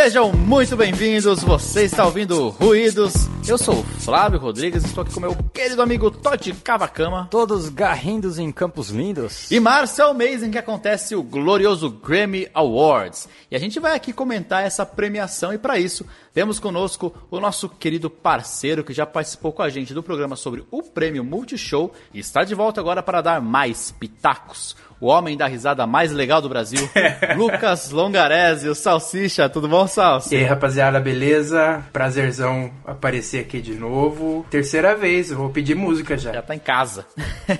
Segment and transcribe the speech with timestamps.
[0.00, 3.14] Sejam muito bem-vindos, você está ouvindo Ruídos.
[3.48, 7.26] Eu sou o Flávio Rodrigues, estou aqui com meu querido amigo Totti Cavacama.
[7.28, 9.50] Todos garrindos em campos lindos.
[9.50, 13.28] E março é o mês em que acontece o glorioso Grammy Awards.
[13.50, 17.68] E a gente vai aqui comentar essa premiação e para isso temos conosco o nosso
[17.68, 22.20] querido parceiro que já participou com a gente do programa sobre o prêmio Multishow e
[22.20, 26.48] está de volta agora para dar mais pitacos o homem da risada mais legal do
[26.48, 26.88] Brasil,
[27.36, 29.48] Lucas Longarese, o Salsicha.
[29.48, 30.34] Tudo bom, Salsi?
[30.34, 31.84] E aí, rapaziada, beleza?
[31.92, 34.44] Prazerzão aparecer aqui de novo.
[34.50, 36.32] Terceira vez, eu vou pedir música já.
[36.32, 37.06] Já tá em casa.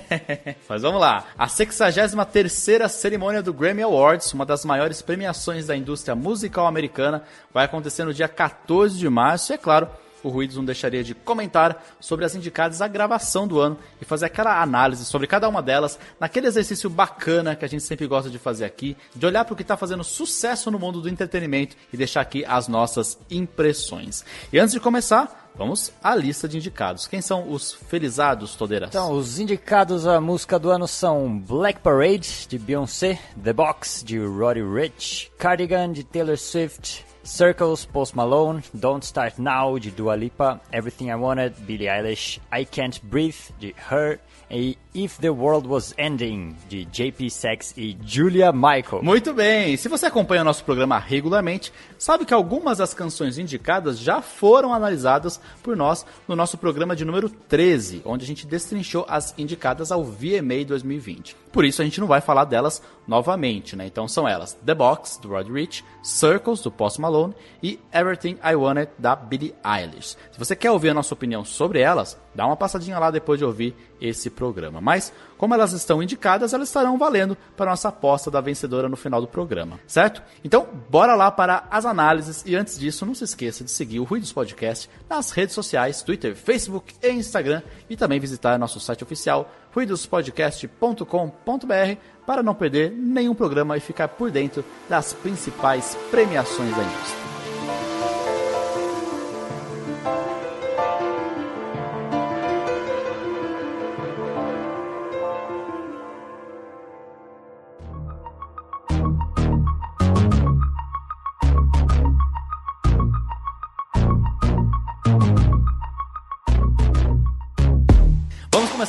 [0.67, 1.25] Mas vamos lá.
[1.37, 2.51] A 63
[2.89, 8.13] cerimônia do Grammy Awards, uma das maiores premiações da indústria musical americana, vai acontecer no
[8.13, 9.87] dia 14 de março e, é claro,
[10.23, 14.25] o Ruídos não deixaria de comentar sobre as indicadas à gravação do ano e fazer
[14.25, 18.39] aquela análise sobre cada uma delas, naquele exercício bacana que a gente sempre gosta de
[18.39, 21.97] fazer aqui, de olhar para o que está fazendo sucesso no mundo do entretenimento e
[21.97, 24.23] deixar aqui as nossas impressões.
[24.51, 27.05] E antes de começar, Vamos à lista de indicados.
[27.05, 28.91] Quem são os felizados, Todeiras?
[28.91, 34.19] Então, os indicados à música do ano são Black Parade, de Beyoncé, The Box, de
[34.19, 40.59] Roddy Rich, Cardigan, de Taylor Swift, Circles, Post Malone, Don't Start Now, de Dua Lipa,
[40.71, 45.93] Everything I Wanted, Billie Eilish, I Can't Breathe, de Her, e If the World Was
[45.95, 49.03] Ending, de JP Sachs e Julia Michael.
[49.03, 49.77] Muito bem!
[49.77, 54.73] Se você acompanha o nosso programa regularmente, sabe que algumas das canções indicadas já foram
[54.73, 59.91] analisadas por nós no nosso programa de número 13, onde a gente destrinchou as indicadas
[59.91, 61.35] ao VMA 2020.
[61.51, 63.85] Por isso a gente não vai falar delas novamente, né?
[63.85, 67.18] Então são elas The Box, do Rod Rich, Circles, do Post Malone
[67.61, 70.17] e Everything I Wanted, da Billie Eilish.
[70.31, 73.45] Se você quer ouvir a nossa opinião sobre elas, dá uma passadinha lá depois de
[73.45, 74.81] ouvir esse programa.
[74.81, 79.21] Mas, como elas estão indicadas, elas estarão valendo para nossa aposta da vencedora no final
[79.21, 80.21] do programa, certo?
[80.43, 84.03] Então, bora lá para as análises e antes disso, não se esqueça de seguir o
[84.03, 89.51] Ruídos Podcast nas redes sociais, Twitter, Facebook e Instagram e também visitar nosso site oficial
[89.73, 97.28] ruidospodcast.com.br para não perder nenhum programa e ficar por dentro das principais premiações da indústria.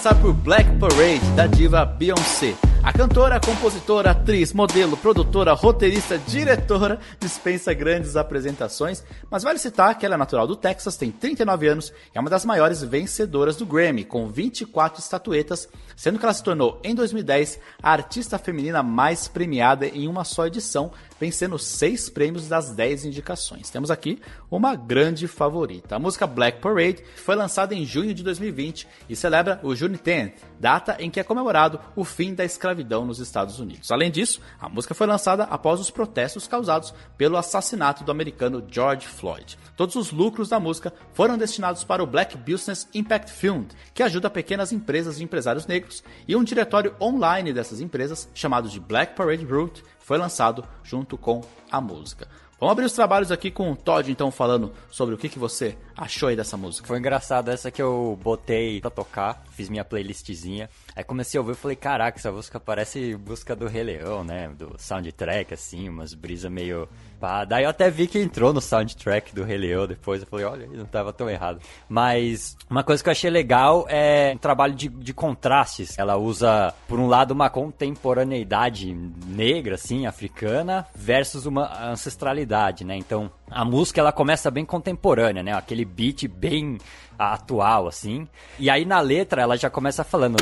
[0.00, 2.54] Começar por Black Parade, da diva Beyoncé.
[2.82, 10.06] A cantora, compositora, atriz, modelo, produtora, roteirista, diretora dispensa grandes apresentações, mas vale citar que
[10.06, 13.66] ela é natural do Texas, tem 39 anos e é uma das maiores vencedoras do
[13.66, 19.28] Grammy, com 24 estatuetas, sendo que ela se tornou, em 2010, a artista feminina mais
[19.28, 23.68] premiada em uma só edição, vencendo seis prêmios das 10 indicações.
[23.68, 24.18] Temos aqui
[24.50, 25.97] uma grande favorita.
[25.97, 30.97] A música Black Parade foi lançada em junho de 2020 e celebra o Juneteenth, data
[30.98, 33.91] em que é comemorado o fim da escravidão nos Estados Unidos.
[33.91, 39.06] Além disso, a música foi lançada após os protestos causados pelo assassinato do americano George
[39.06, 39.58] Floyd.
[39.76, 44.30] Todos os lucros da música foram destinados para o Black Business Impact Fund, que ajuda
[44.30, 49.44] pequenas empresas e empresários negros, e um diretório online dessas empresas, chamado de Black Parade
[49.44, 52.26] Route, foi lançado junto com a música.
[52.60, 55.78] Vamos abrir os trabalhos aqui com o Todd, então, falando sobre o que, que você
[55.97, 56.86] achou aí dessa música.
[56.86, 60.69] Foi engraçado essa que eu botei pra tocar, fiz minha playlistzinha.
[61.00, 64.50] Aí comecei a ouvir e falei, caraca, essa música parece música do Rei Leão, né?
[64.50, 66.86] Do soundtrack, assim, umas brisas meio
[67.18, 67.46] pá.
[67.46, 70.20] Daí eu até vi que entrou no soundtrack do Rei Leão depois.
[70.20, 71.58] Eu falei, olha, não tava tão errado.
[71.88, 75.98] Mas uma coisa que eu achei legal é um trabalho de, de contrastes.
[75.98, 78.92] Ela usa, por um lado, uma contemporaneidade
[79.26, 82.94] negra, assim, africana, versus uma ancestralidade, né?
[82.94, 85.54] Então, a música ela começa bem contemporânea, né?
[85.54, 86.76] Aquele beat bem
[87.18, 88.26] atual, assim.
[88.58, 90.36] E aí na letra ela já começa falando.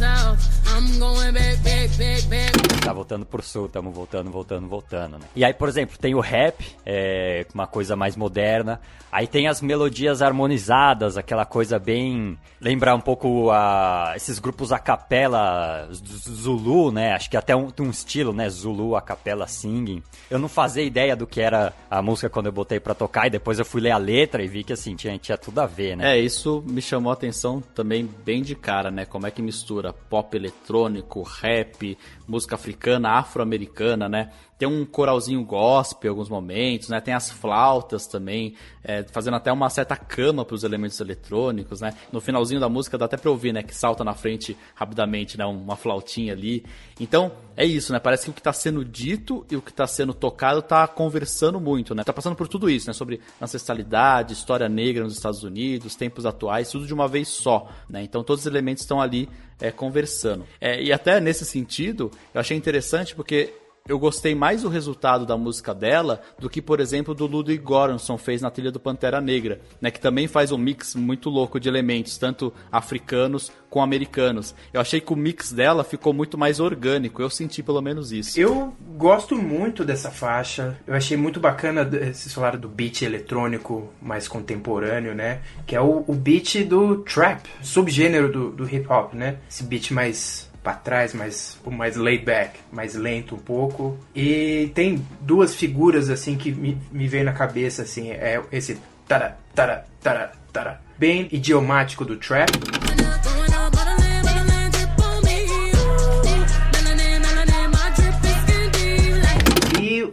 [0.00, 0.66] South.
[0.66, 2.59] I'm going back, back, back, back.
[2.90, 5.24] Tá voltando pro sul, tamo voltando, voltando, voltando, né?
[5.36, 8.80] E aí, por exemplo, tem o rap, é uma coisa mais moderna.
[9.12, 12.38] Aí tem as melodias harmonizadas, aquela coisa bem.
[12.60, 17.12] Lembrar um pouco a, esses grupos a capela Zulu, né?
[17.12, 18.48] Acho que até um, um estilo, né?
[18.48, 20.02] Zulu a capela singing.
[20.28, 23.30] Eu não fazia ideia do que era a música quando eu botei pra tocar e
[23.30, 25.96] depois eu fui ler a letra e vi que assim, tinha, tinha tudo a ver,
[25.96, 26.16] né?
[26.16, 29.04] É, isso me chamou a atenção também bem de cara, né?
[29.04, 31.98] Como é que mistura pop eletrônico rap,
[32.28, 34.30] música africana, afro-americana, né?
[34.58, 37.00] Tem um coralzinho gospel em alguns momentos, né?
[37.00, 38.54] Tem as flautas também,
[38.84, 41.94] é, fazendo até uma certa cama para os elementos eletrônicos, né?
[42.12, 43.62] No finalzinho da música dá até para ouvir, né?
[43.62, 45.46] Que salta na frente rapidamente, né?
[45.46, 46.62] Uma flautinha ali.
[47.00, 47.98] Então, é isso, né?
[47.98, 51.58] Parece que o que está sendo dito e o que está sendo tocado está conversando
[51.58, 52.04] muito, né?
[52.04, 52.92] Tá passando por tudo isso, né?
[52.92, 58.02] Sobre ancestralidade, história negra nos Estados Unidos, tempos atuais, tudo de uma vez só, né?
[58.02, 59.26] Então todos os elementos estão ali
[59.60, 60.46] é, conversando.
[60.60, 63.52] É, e até nesse sentido, eu achei interessante porque
[63.88, 68.16] eu gostei mais do resultado da música dela do que, por exemplo, do Ludwig Göransson
[68.16, 71.68] fez na trilha do Pantera Negra, né, que também faz um mix muito louco de
[71.68, 74.54] elementos, tanto africanos com americanos.
[74.72, 78.38] Eu achei que o mix dela ficou muito mais orgânico, eu senti pelo menos isso.
[78.38, 84.28] Eu gosto muito dessa faixa, eu achei muito bacana esse falar do beat eletrônico mais
[84.28, 89.38] contemporâneo, né, que é o, o beat do trap, subgênero do, do hip hop, né,
[89.48, 93.98] esse beat mais para trás, mais, mais laid back, mais lento um pouco.
[94.14, 98.78] E tem duas figuras assim que me, me veio na cabeça assim, é esse
[99.08, 102.50] tara tara tara tara bem idiomático do trap.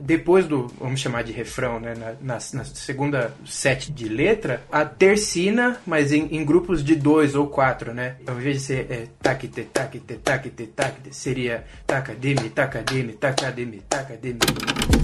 [0.08, 4.86] Depois do, vamos chamar de refrão, né, na, na, na segunda set de letra, a
[4.86, 8.16] tercina, mas em, em, grupos de dois ou quatro, né?
[8.26, 14.40] Ao invés de ser é, taquite, taquite, taquite, taquite, seria tacademe, tacademe, tacademe, tacademe.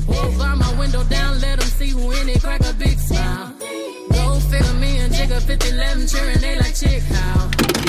[0.07, 3.53] Over my window down, let them see who in it, crack a big smile.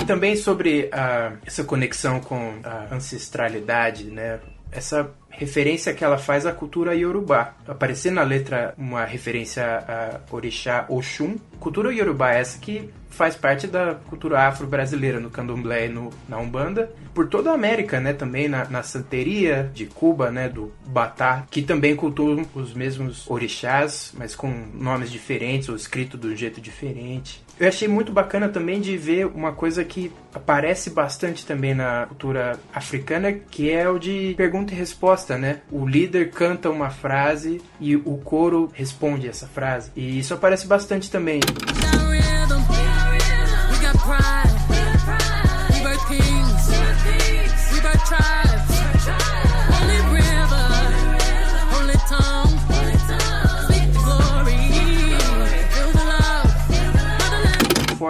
[0.00, 4.40] E também sobre uh, essa conexão com a ancestralidade, né?
[4.74, 7.54] Essa referência que ela faz à cultura iorubá.
[7.66, 11.36] Aparecer na letra uma referência a orixá Oxum.
[11.58, 16.38] Cultura iorubá é essa que faz parte da cultura afro-brasileira no candomblé e no, na
[16.38, 16.90] umbanda.
[17.14, 21.62] Por toda a América, né, também na, na santeria de Cuba, né, do Batá, que
[21.62, 27.44] também cultuam os mesmos orixás, mas com nomes diferentes ou escrito de um jeito diferente.
[27.58, 32.58] Eu achei muito bacana também de ver uma coisa que aparece bastante também na cultura
[32.72, 35.60] africana, que é o de pergunta e resposta, né?
[35.70, 39.92] O líder canta uma frase e o coro responde essa frase.
[39.94, 41.40] E isso aparece bastante também.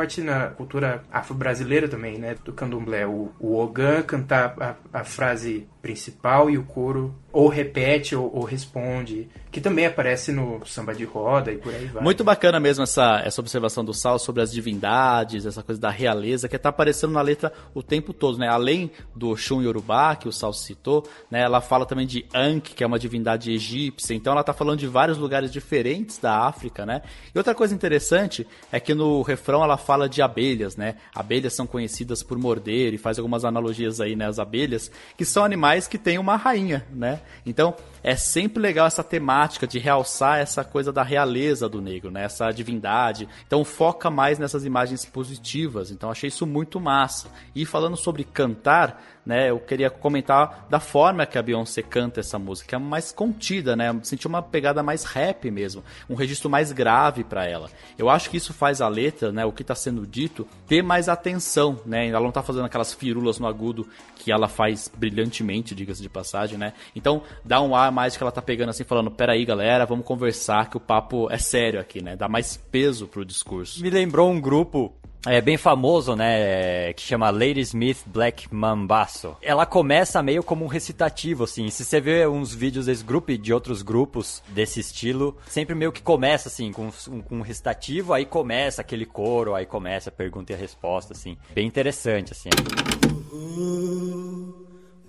[0.05, 2.37] Forte na cultura afro-brasileira também, né?
[2.45, 3.07] Do candomblé.
[3.07, 8.45] O, o Ogan cantar a, a frase principal e o coro ou repete ou, ou,
[8.45, 12.03] responde, que também aparece no samba de roda e por aí vai.
[12.03, 16.49] Muito bacana mesmo essa, essa observação do Sal sobre as divindades, essa coisa da realeza,
[16.49, 18.49] que está aparecendo na letra o tempo todo, né?
[18.49, 21.43] Além do Shun Yorubá, que o Sal citou, né?
[21.43, 24.87] Ela fala também de Ankh, que é uma divindade egípcia, então ela está falando de
[24.87, 27.03] vários lugares diferentes da África, né?
[27.35, 30.95] E outra coisa interessante é que no refrão ela fala de abelhas, né?
[31.13, 34.29] Abelhas são conhecidas por morder e faz algumas analogias aí, né?
[34.29, 37.21] As abelhas, que são animais que têm uma rainha, né?
[37.45, 37.75] Então,
[38.05, 42.25] é sempre legal essa temática de realçar essa coisa da realeza do negro, né?
[42.25, 43.27] Essa divindade.
[43.47, 45.91] Então, foca mais nessas imagens positivas.
[45.91, 47.29] Então, achei isso muito massa.
[47.55, 49.51] E falando sobre cantar, né?
[49.51, 53.99] Eu queria comentar da forma que a Beyoncé canta essa música, é mais contida, né?
[54.03, 57.71] Senti uma pegada mais rap mesmo, um registro mais grave para ela.
[57.97, 59.45] Eu acho que isso faz a letra, né?
[59.45, 62.09] O que está sendo dito ter mais atenção, né?
[62.09, 66.59] Ela não está fazendo aquelas firulas no agudo que ela faz brilhantemente, diga-se de passagem,
[66.59, 66.75] né?
[66.95, 70.69] Então dá um ar mais que ela tá pegando assim, falando: peraí, galera, vamos conversar
[70.69, 72.17] que o papo é sério aqui, né?
[72.17, 73.83] Dá mais peso pro discurso.
[73.83, 74.93] Me lembrou um grupo
[75.27, 79.37] é bem famoso, né, que chama Lady Smith Black Mambasso.
[79.41, 81.71] Ela começa meio como um recitativo, assim.
[81.71, 85.93] Se você vê uns vídeos desse grupo e de outros grupos desse estilo, sempre meio
[85.93, 86.91] que começa, assim, com,
[87.23, 91.39] com um recitativo, aí começa aquele coro, aí começa a pergunta e a resposta, assim.
[91.55, 92.51] Bem interessante, assim.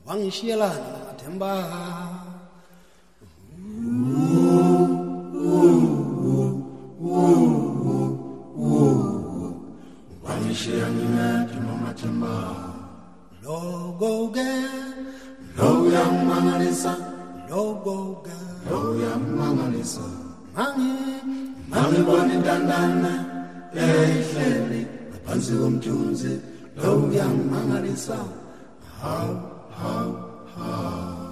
[0.06, 2.25] Mama
[25.66, 26.34] umthunzi
[26.82, 28.18] lo uyangimangalisa
[29.02, 29.30] haw
[29.80, 30.10] haw
[30.56, 31.25] haw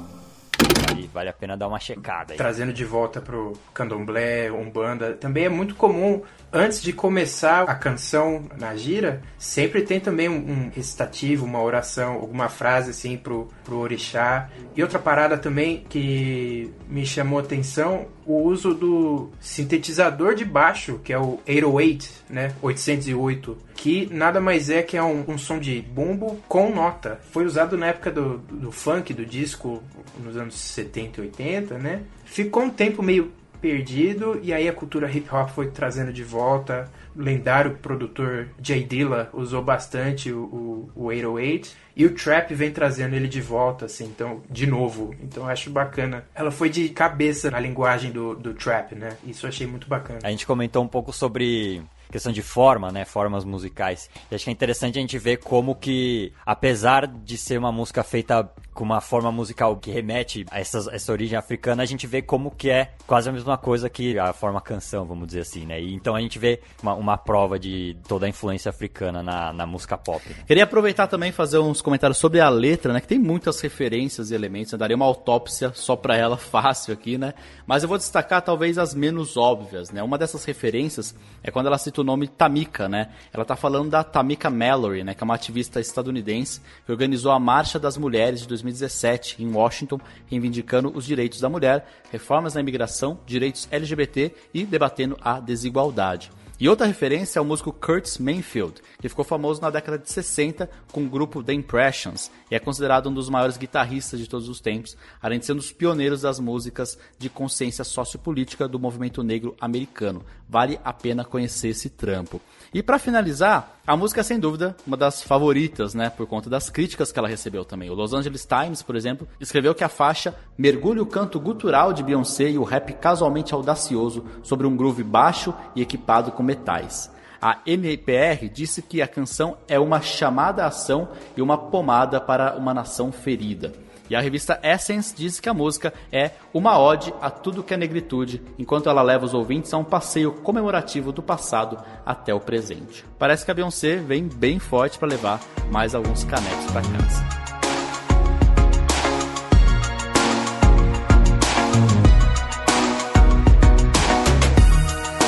[0.94, 2.34] How vale a pena dar uma checada.
[2.34, 2.38] Aí.
[2.38, 6.22] Trazendo de volta pro candomblé, umbanda, também é muito comum
[6.52, 12.14] antes de começar a canção na gira, sempre tem também um, um recitativo, uma oração,
[12.14, 14.50] alguma frase assim pro, pro orixá.
[14.76, 21.12] E outra parada também que me chamou atenção, o uso do sintetizador de baixo, que
[21.12, 25.82] é o 808, né, 808, que nada mais é que é um, um som de
[25.82, 27.20] bumbo com nota.
[27.32, 29.82] Foi usado na época do, do funk, do disco,
[30.24, 32.02] nos anos 70 e 80, né?
[32.26, 36.92] Ficou um tempo meio perdido e aí a cultura hip hop foi trazendo de volta.
[37.16, 43.16] Lendário produtor Jay Dilla usou bastante o, o, o 808 e o trap vem trazendo
[43.16, 45.14] ele de volta, assim, então, de novo.
[45.22, 46.26] Então eu acho bacana.
[46.34, 49.18] Ela foi de cabeça na linguagem do, do trap, né?
[49.26, 50.20] Isso eu achei muito bacana.
[50.24, 53.06] A gente comentou um pouco sobre questão de forma, né?
[53.06, 54.10] Formas musicais.
[54.30, 58.04] E acho que é interessante a gente ver como que, apesar de ser uma música
[58.04, 62.22] feita com uma forma musical que remete a essa, essa origem africana, a gente vê
[62.22, 65.82] como que é quase a mesma coisa que a forma canção, vamos dizer assim, né?
[65.82, 69.66] E, então a gente vê uma, uma prova de toda a influência africana na, na
[69.66, 70.28] música pop.
[70.28, 70.36] Né?
[70.48, 73.02] Queria aproveitar também e fazer uns comentários sobre a letra, né?
[73.02, 74.72] Que tem muitas referências e elementos.
[74.72, 77.34] Eu daria uma autópsia só para ela fácil aqui, né?
[77.68, 80.02] Mas eu vou destacar talvez as menos óbvias, né?
[80.02, 83.10] Uma dessas referências é quando ela cita o nome Tamika, né?
[83.32, 85.14] Ela tá falando da Tamika Mallory, né?
[85.14, 90.00] Que é uma ativista estadunidense que organizou a Marcha das Mulheres de 2017 em Washington,
[90.28, 96.32] reivindicando os direitos da mulher, reformas na imigração, direitos LGBT e debatendo a desigualdade.
[96.60, 100.70] E outra referência é o músico Curtis Mayfield, que ficou famoso na década de 60
[100.92, 104.62] com o grupo The Impressions e é considerado um dos maiores guitarristas de todos os
[104.62, 109.56] tempos, além de ser um dos pioneiros das músicas de consciência sociopolítica do movimento negro
[109.60, 110.24] americano.
[110.48, 112.40] Vale a pena conhecer esse trampo.
[112.74, 116.72] E para finalizar, a música é sem dúvida uma das favoritas, né, por conta das
[116.72, 117.88] críticas que ela recebeu também.
[117.92, 122.02] O Los Angeles Times, por exemplo, escreveu que a faixa mergulha o canto gutural de
[122.02, 127.12] Beyoncé e o rap casualmente audacioso sobre um groove baixo e equipado com metais.
[127.40, 132.56] A NPR disse que a canção é uma chamada à ação e uma pomada para
[132.56, 133.74] uma nação ferida.
[134.14, 137.78] E a revista Essence diz que a música é uma ode a tudo que é
[137.78, 143.04] negritude, enquanto ela leva os ouvintes a um passeio comemorativo do passado até o presente.
[143.18, 145.42] Parece que a Beyoncé vem bem forte para levar
[145.72, 147.24] mais alguns canecos para casa.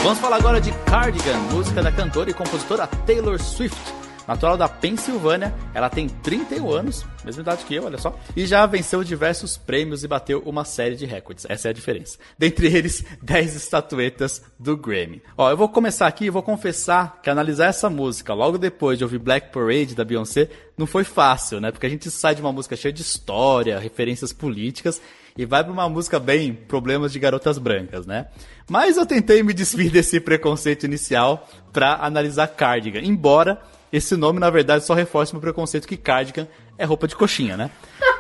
[0.04, 4.05] Vamos falar agora de Cardigan, música da cantora e compositora Taylor Swift.
[4.28, 8.66] Natural da Pensilvânia, ela tem 31 anos, mesma idade que eu, olha só, e já
[8.66, 11.46] venceu diversos prêmios e bateu uma série de recordes.
[11.48, 12.18] Essa é a diferença.
[12.38, 15.22] Dentre eles, 10 estatuetas do Grammy.
[15.38, 19.04] Ó, eu vou começar aqui e vou confessar que analisar essa música logo depois de
[19.04, 21.72] ouvir Black Parade da Beyoncé não foi fácil, né?
[21.72, 25.02] Porque a gente sai de uma música cheia de história, referências políticas
[25.38, 28.28] e vai para uma música bem problemas de garotas brancas, né?
[28.70, 33.62] Mas eu tentei me desvir desse preconceito inicial para analisar Cardigan, embora
[33.96, 36.48] esse nome, na verdade, só reforça o meu preconceito que cardigan
[36.78, 37.72] é roupa de coxinha, né?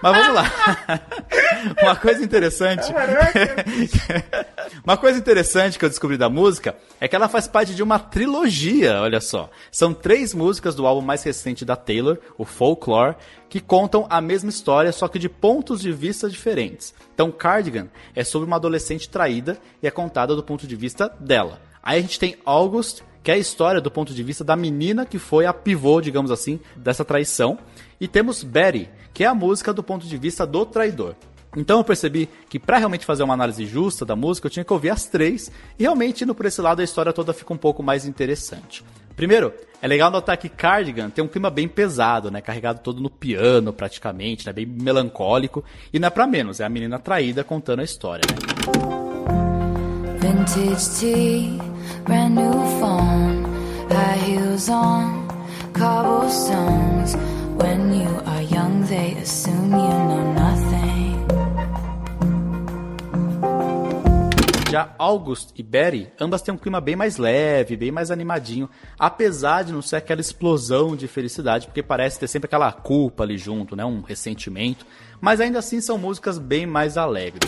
[0.01, 0.45] Mas vamos lá.
[1.83, 2.93] Uma coisa interessante.
[4.83, 7.99] uma coisa interessante que eu descobri da música é que ela faz parte de uma
[7.99, 9.49] trilogia, olha só.
[9.71, 13.15] São três músicas do álbum mais recente da Taylor, o Folklore,
[13.49, 16.93] que contam a mesma história, só que de pontos de vista diferentes.
[17.13, 21.59] Então, Cardigan é sobre uma adolescente traída e é contada do ponto de vista dela.
[21.81, 25.03] Aí a gente tem August, que é a história do ponto de vista da menina
[25.03, 27.57] que foi a pivô, digamos assim, dessa traição.
[27.99, 31.15] E temos Betty, que é a música do ponto de vista do traidor.
[31.57, 34.71] Então eu percebi que para realmente fazer uma análise justa da música, eu tinha que
[34.71, 37.81] ouvir as três, e realmente indo por esse lado a história toda fica um pouco
[37.81, 38.85] mais interessante.
[39.15, 39.51] Primeiro,
[39.81, 42.41] é legal notar que Cardigan tem um clima bem pesado, né?
[42.41, 44.53] Carregado todo no piano, praticamente, né?
[44.53, 45.63] Bem melancólico.
[45.91, 48.35] E não é pra menos, é a menina traída contando a história, né?
[50.19, 51.74] Vintage tea
[52.05, 53.43] brand new phone,
[53.89, 55.27] high heels on,
[55.73, 57.15] cobblestones.
[57.55, 61.05] When you are young, they assume you know nothing.
[64.75, 69.63] Já August e Betty, ambas têm um clima bem mais leve, bem mais animadinho, apesar
[69.63, 73.73] de não ser aquela explosão de felicidade, porque parece ter sempre aquela culpa ali junto,
[73.73, 74.85] né, um ressentimento,
[75.21, 77.39] mas ainda assim são músicas bem mais alegres.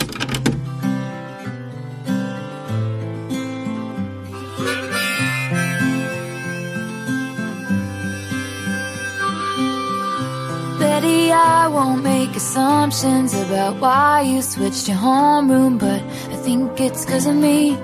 [11.32, 17.26] I won't make assumptions about why you switched your homeroom, but I think it's cause
[17.26, 17.76] of me.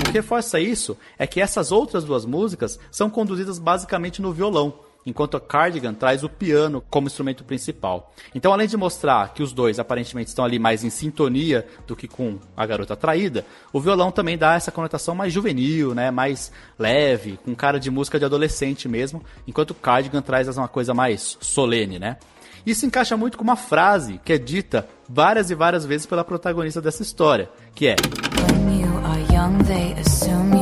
[0.00, 4.83] O que reforça isso é que essas outras duas músicas são conduzidas basicamente no violão.
[5.06, 8.12] Enquanto a Cardigan traz o piano como instrumento principal.
[8.34, 12.08] Então, além de mostrar que os dois aparentemente estão ali mais em sintonia do que
[12.08, 17.38] com a garota traída, o violão também dá essa conotação mais juvenil, né, mais leve,
[17.44, 21.98] com cara de música de adolescente mesmo, enquanto o Cardigan traz uma coisa mais solene,
[21.98, 22.16] né?
[22.66, 26.80] Isso encaixa muito com uma frase que é dita várias e várias vezes pela protagonista
[26.80, 27.96] dessa história, que é
[30.50, 30.53] Ou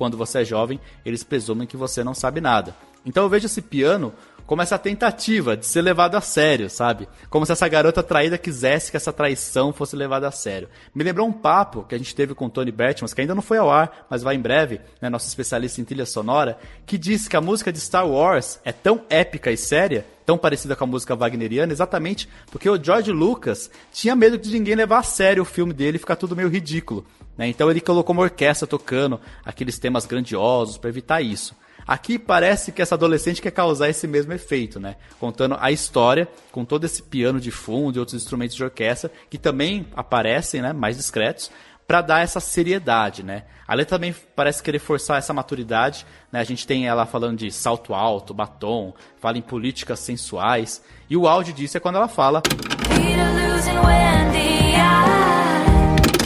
[0.00, 2.74] quando você é jovem, eles presumem que você não sabe nada.
[3.04, 4.14] Então eu vejo esse piano
[4.50, 7.08] como essa tentativa de ser levado a sério, sabe?
[7.28, 10.68] Como se essa garota traída quisesse que essa traição fosse levada a sério.
[10.92, 13.42] Me lembrou um papo que a gente teve com o Tony Bertmans, que ainda não
[13.42, 17.30] foi ao ar, mas vai em breve, né, nosso especialista em trilha sonora, que disse
[17.30, 20.88] que a música de Star Wars é tão épica e séria, tão parecida com a
[20.88, 25.46] música wagneriana, exatamente porque o George Lucas tinha medo de ninguém levar a sério o
[25.46, 27.06] filme dele e ficar tudo meio ridículo.
[27.38, 27.46] Né?
[27.46, 31.54] Então ele colocou uma orquestra tocando aqueles temas grandiosos para evitar isso.
[31.86, 34.96] Aqui parece que essa adolescente quer causar esse mesmo efeito, né?
[35.18, 39.38] Contando a história com todo esse piano de fundo e outros instrumentos de orquestra que
[39.38, 41.50] também aparecem, né, mais discretos,
[41.86, 43.44] para dar essa seriedade, né?
[43.66, 46.38] A letra também parece querer forçar essa maturidade, né?
[46.38, 51.26] A gente tem ela falando de salto alto, batom, fala em políticas sensuais, e o
[51.26, 52.42] áudio disso é quando ela fala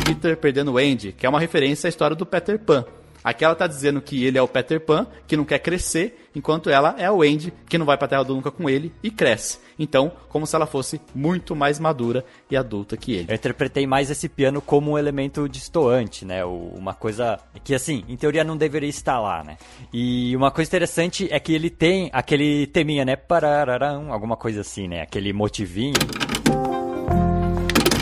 [0.05, 2.85] Peter perdendo o Andy, que é uma referência à história do Peter Pan.
[3.25, 6.69] Aqui ela tá dizendo que ele é o Peter Pan, que não quer crescer, enquanto
[6.69, 9.59] ela é o Andy, que não vai pra Terra do Nunca com ele e cresce.
[9.79, 13.31] Então, como se ela fosse muito mais madura e adulta que ele.
[13.31, 16.45] Eu interpretei mais esse piano como um elemento distoante, né?
[16.45, 19.57] Uma coisa que, assim, em teoria não deveria estar lá, né?
[19.93, 23.17] E uma coisa interessante é que ele tem aquele teminha, né?
[23.17, 25.01] Parararam, alguma coisa assim, né?
[25.01, 25.95] Aquele motivinho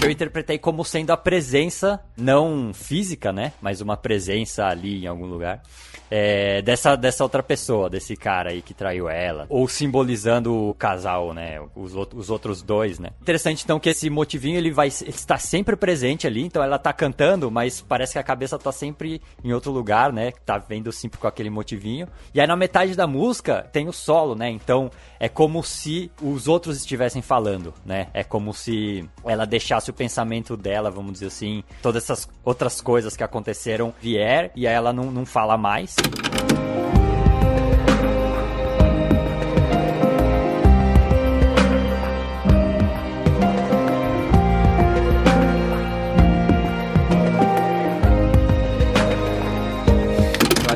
[0.03, 3.53] eu interpretei como sendo a presença, não física, né?
[3.61, 5.63] Mas uma presença ali em algum lugar.
[6.11, 9.47] É, dessa, dessa outra pessoa, desse cara aí que traiu ela.
[9.49, 11.59] Ou simbolizando o casal, né?
[11.75, 13.11] Os, os outros dois, né?
[13.23, 16.43] Interessante, então, que esse motivinho ele vai ele está sempre presente ali.
[16.43, 20.33] Então ela tá cantando, mas parece que a cabeça tá sempre em outro lugar, né?
[20.45, 22.07] Tá vendo sempre com aquele motivinho.
[22.35, 24.51] E aí na metade da música tem o solo, né?
[24.51, 28.09] Então é como se os outros estivessem falando, né?
[28.13, 33.17] É como se ela deixasse o pensamento dela, vamos dizer assim, todas essas outras coisas
[33.17, 35.95] que aconteceram vier e aí ela não, não fala mais.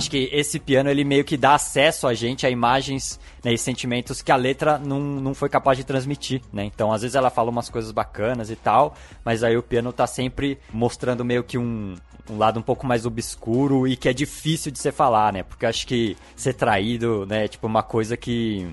[0.06, 3.58] Acho que esse piano ele meio que dá acesso a gente a imagens né, e
[3.58, 6.64] sentimentos que a letra não, não foi capaz de transmitir, né?
[6.64, 10.06] Então, às vezes ela fala umas coisas bacanas e tal, mas aí o piano tá
[10.06, 11.96] sempre mostrando meio que um,
[12.30, 15.42] um lado um pouco mais obscuro e que é difícil de você falar, né?
[15.42, 18.66] Porque acho que ser traído, né, é tipo uma coisa que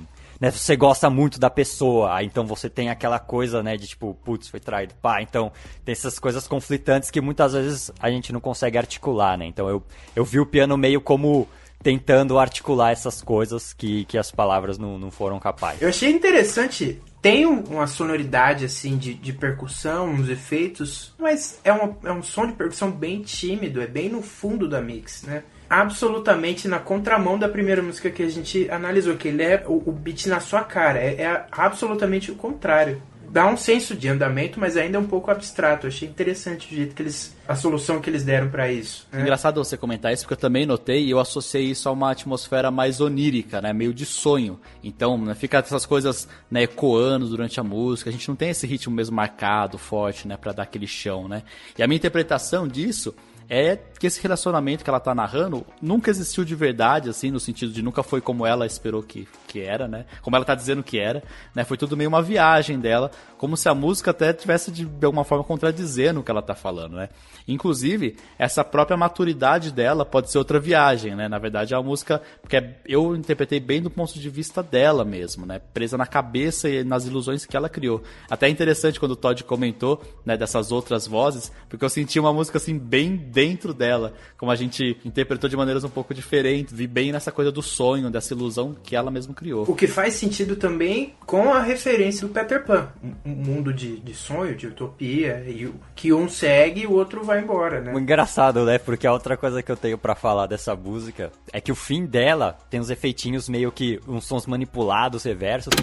[0.43, 4.49] né, você gosta muito da pessoa, então você tem aquela coisa, né, de tipo, putz,
[4.49, 5.53] foi traído, pá, então
[5.85, 9.81] tem essas coisas conflitantes que muitas vezes a gente não consegue articular, né, então eu,
[10.13, 11.47] eu vi o piano meio como
[11.81, 15.81] tentando articular essas coisas que, que as palavras não, não foram capazes.
[15.81, 21.97] Eu achei interessante tem uma sonoridade assim de, de percussão, uns efeitos, mas é, uma,
[22.03, 25.43] é um som de percussão bem tímido, é bem no fundo da mix, né?
[25.81, 29.91] Absolutamente na contramão da primeira música que a gente analisou, que ele é o, o
[29.91, 33.01] beat na sua cara, é, é absolutamente o contrário
[33.33, 35.87] dá um senso de andamento, mas ainda é um pouco abstrato.
[35.87, 37.35] Achei interessante o jeito que eles.
[37.47, 39.07] a solução que eles deram para isso.
[39.11, 39.21] Né?
[39.21, 42.69] Engraçado você comentar isso, porque eu também notei e eu associei isso a uma atmosfera
[42.69, 43.73] mais onírica, né?
[43.73, 44.59] Meio de sonho.
[44.83, 48.11] Então, né, fica essas coisas né, ecoando durante a música.
[48.11, 50.37] A gente não tem esse ritmo mesmo marcado, forte, né?
[50.37, 51.41] Pra dar aquele chão, né?
[51.75, 53.15] E a minha interpretação disso
[53.49, 57.71] é que esse relacionamento que ela tá narrando nunca existiu de verdade, assim, no sentido
[57.71, 60.05] de nunca foi como ela esperou que, que era, né?
[60.21, 61.23] Como ela tá dizendo que era,
[61.55, 61.63] né?
[61.63, 65.23] Foi tudo meio uma viagem dela, como se a música até tivesse de, de alguma
[65.23, 67.09] forma contradizendo o que ela tá falando, né?
[67.47, 71.27] Inclusive, essa própria maturidade dela pode ser outra viagem, né?
[71.27, 75.45] Na verdade, é uma música porque eu interpretei bem do ponto de vista dela mesmo,
[75.45, 75.59] né?
[75.73, 78.01] Presa na cabeça e nas ilusões que ela criou.
[78.29, 82.33] Até é interessante quando o Todd comentou, né, dessas outras vozes, porque eu senti uma
[82.33, 86.85] música assim bem dentro dela, como a gente interpretou de maneiras um pouco diferentes, vi
[86.85, 89.65] bem nessa coisa do sonho, dessa ilusão que ela mesma criou.
[89.67, 92.89] O que faz sentido também com a referência do Peter Pan,
[93.25, 97.41] um mundo de, de sonho, de utopia, e que um segue e o outro vai
[97.41, 97.93] embora, né?
[97.93, 98.77] Engraçado, né?
[98.77, 102.05] Porque a outra coisa que eu tenho para falar dessa música é que o fim
[102.05, 105.73] dela tem uns efeitinhos meio que uns sons manipulados, reversos.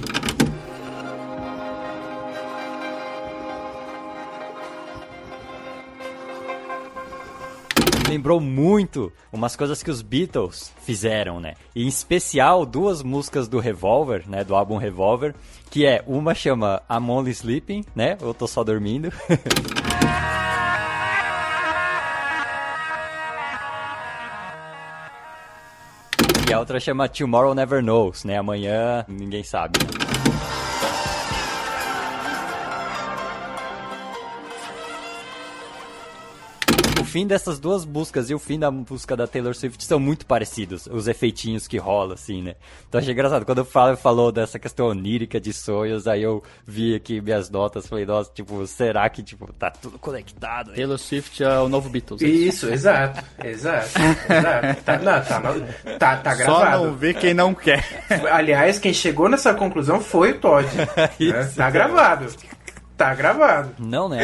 [8.11, 11.55] Lembrou muito umas coisas que os Beatles fizeram, né?
[11.75, 14.43] E em especial duas músicas do Revolver, né?
[14.43, 15.33] Do álbum Revolver,
[15.71, 18.19] que é uma chama I'm Only Sleeping, né?
[18.21, 19.13] Eu tô só dormindo.
[26.51, 28.37] e a outra chama Tomorrow Never Knows, né?
[28.39, 29.79] Amanhã ninguém sabe.
[29.79, 30.10] Né?
[37.11, 40.87] Fim dessas duas músicas e o fim da música da Taylor Swift são muito parecidos,
[40.87, 42.55] os efeitinhos que rola, assim, né?
[42.89, 43.45] Então achei engraçado.
[43.45, 47.89] Quando o Flávio falou dessa questão onírica de sonhos, aí eu vi aqui minhas notas,
[47.89, 50.71] falei, nossa, tipo, será que, tipo, tá tudo conectado?
[50.71, 50.77] Né?
[50.77, 52.23] Taylor Swift é o novo Beatles.
[52.23, 53.91] É isso, exato, exato,
[54.29, 54.83] exato.
[54.85, 56.77] Tá, não, tá, tá, tá gravado.
[56.79, 58.05] Só não vê quem não quer.
[58.31, 60.69] Aliás, quem chegou nessa conclusão foi o Todd.
[60.77, 61.53] né?
[61.57, 62.27] Tá gravado.
[63.01, 63.77] Tá gravado.
[63.79, 64.21] Não, né?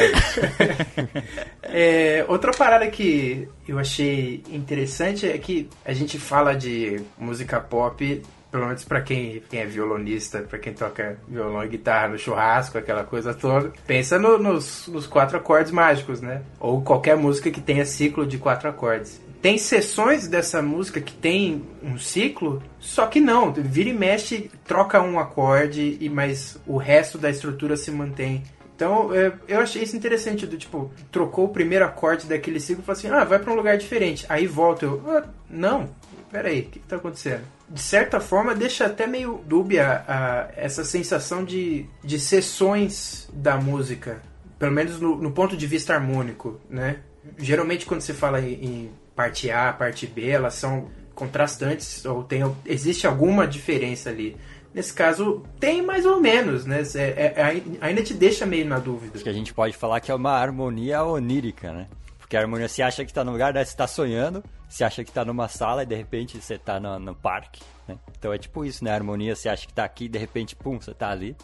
[1.65, 8.23] é, outra parada que eu achei interessante é que a gente fala de música pop,
[8.53, 12.77] pelo menos pra quem, quem é violonista, pra quem toca violão e guitarra no churrasco,
[12.77, 16.43] aquela coisa toda, pensa no, nos, nos quatro acordes mágicos, né?
[16.61, 19.25] Ou qualquer música que tenha ciclo de quatro acordes.
[19.41, 25.01] Tem sessões dessa música que tem um ciclo, só que não, vira e mexe, troca
[25.01, 28.43] um acorde, e mas o resto da estrutura se mantém.
[28.77, 32.85] Então, é, eu achei isso interessante, do tipo, trocou o primeiro acorde daquele ciclo e
[32.85, 34.27] falou assim, ah, vai para um lugar diferente.
[34.29, 35.89] Aí volta, eu, ah, não,
[36.31, 37.41] peraí, o que, que tá acontecendo?
[37.71, 44.21] De certa forma, deixa até meio dúbia a, essa sensação de, de sessões da música,
[44.59, 46.99] pelo menos no, no ponto de vista harmônico, né?
[47.39, 52.43] Geralmente, quando você fala em, em parte A, parte B, elas são contrastantes, ou tem,
[52.67, 54.37] existe alguma diferença ali.
[54.77, 56.83] Nesse caso, tem mais ou menos, né?
[56.97, 59.13] É, é, é, ainda te deixa meio na dúvida.
[59.15, 61.89] Acho que a gente pode falar que é uma harmonia onírica, né?
[62.19, 65.03] Porque a harmonia, você acha que está no lugar, daí você está sonhando, você acha
[65.03, 67.97] que está numa sala e de repente você está no, no, parque, né?
[68.19, 68.91] Então é tipo isso, né?
[68.91, 71.35] A harmonia, você acha que está aqui e de repente, pum, você está ali.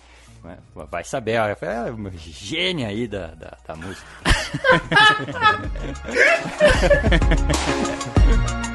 [0.45, 0.59] Né?
[0.90, 4.07] Vai saber, é uma gênia aí da, da, da música.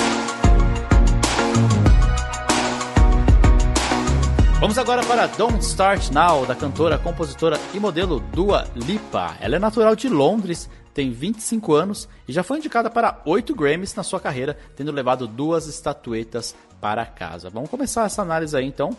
[4.59, 9.37] Vamos agora para Don't Start Now, da cantora, compositora e modelo Dua Lipa.
[9.39, 13.95] Ela é natural de Londres, tem 25 anos e já foi indicada para 8 Grammys
[13.95, 17.49] na sua carreira, tendo levado duas estatuetas para casa.
[17.49, 18.89] Vamos começar essa análise aí então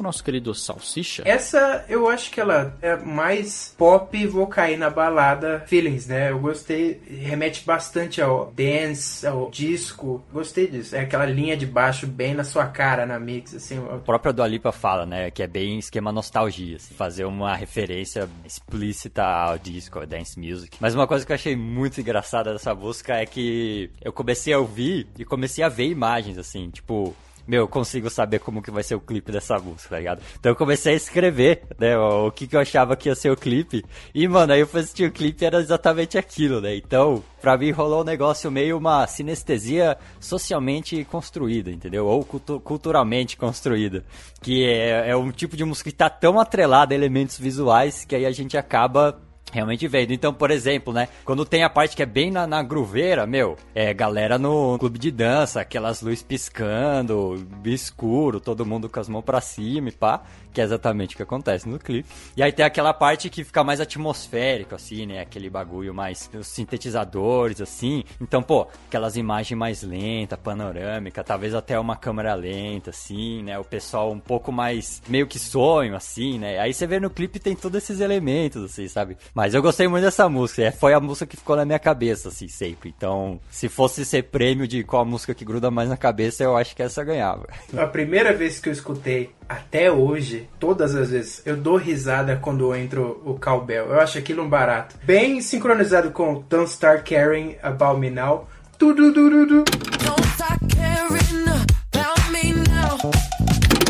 [0.00, 1.22] o nosso querido Salsicha.
[1.26, 6.30] Essa eu acho que ela é mais pop, vou cair na balada feelings, né?
[6.30, 10.24] Eu gostei, remete bastante ao dance, ao disco.
[10.32, 10.96] Gostei disso.
[10.96, 13.78] É aquela linha de baixo bem na sua cara na mix, assim.
[13.90, 15.30] A própria Dua Lipa fala, né?
[15.30, 20.76] Que é bem esquema nostalgia, assim, fazer uma referência explícita ao disco, ao dance music.
[20.80, 24.58] Mas uma coisa que eu achei muito engraçada dessa música é que eu comecei a
[24.58, 27.14] ouvir e comecei a ver imagens, assim, tipo
[27.50, 30.22] meu, eu consigo saber como que vai ser o clipe dessa música, tá ligado?
[30.38, 33.36] Então eu comecei a escrever, né, o que que eu achava que ia ser o
[33.36, 33.84] clipe.
[34.14, 36.76] E, mano, aí eu fui assistir o clipe e era exatamente aquilo, né?
[36.76, 42.06] Então, pra mim rolou um negócio meio uma sinestesia socialmente construída, entendeu?
[42.06, 44.04] Ou cultu culturalmente construída.
[44.40, 48.14] Que é, é um tipo de música que tá tão atrelada a elementos visuais que
[48.14, 49.20] aí a gente acaba
[49.52, 50.12] realmente vendo.
[50.12, 51.08] Então, por exemplo, né?
[51.24, 54.98] Quando tem a parte que é bem na, na gruveira, meu, é galera no clube
[54.98, 60.22] de dança, aquelas luzes piscando, escuro, todo mundo com as mãos pra cima e pá
[60.52, 62.08] que é exatamente o que acontece no clipe.
[62.36, 65.20] E aí tem aquela parte que fica mais atmosférico, assim, né?
[65.20, 68.04] Aquele bagulho mais os sintetizadores, assim.
[68.20, 73.58] Então, pô, aquelas imagens mais lenta, panorâmica, talvez até uma câmera lenta, assim, né?
[73.58, 76.58] O pessoal um pouco mais meio que sonho, assim, né?
[76.58, 79.16] Aí você vê no clipe tem todos esses elementos, assim, sabe?
[79.40, 80.64] Mas eu gostei muito dessa música.
[80.64, 82.92] É, foi a música que ficou na minha cabeça, assim, sempre.
[82.94, 86.58] Então, se fosse ser prêmio de qual a música que gruda mais na cabeça, eu
[86.58, 87.48] acho que essa ganhava.
[87.74, 92.74] A primeira vez que eu escutei até hoje, todas as vezes, eu dou risada quando
[92.74, 93.86] entra o cowbell.
[93.86, 94.96] Eu acho aquilo um barato.
[95.04, 98.46] Bem sincronizado com Don't Start Caring About Me Now.
[98.78, 99.64] Du, du, du, du, du.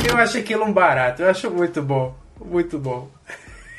[0.08, 1.22] Eu acho aquilo um barato.
[1.22, 2.14] Eu acho muito bom.
[2.40, 3.08] Muito bom.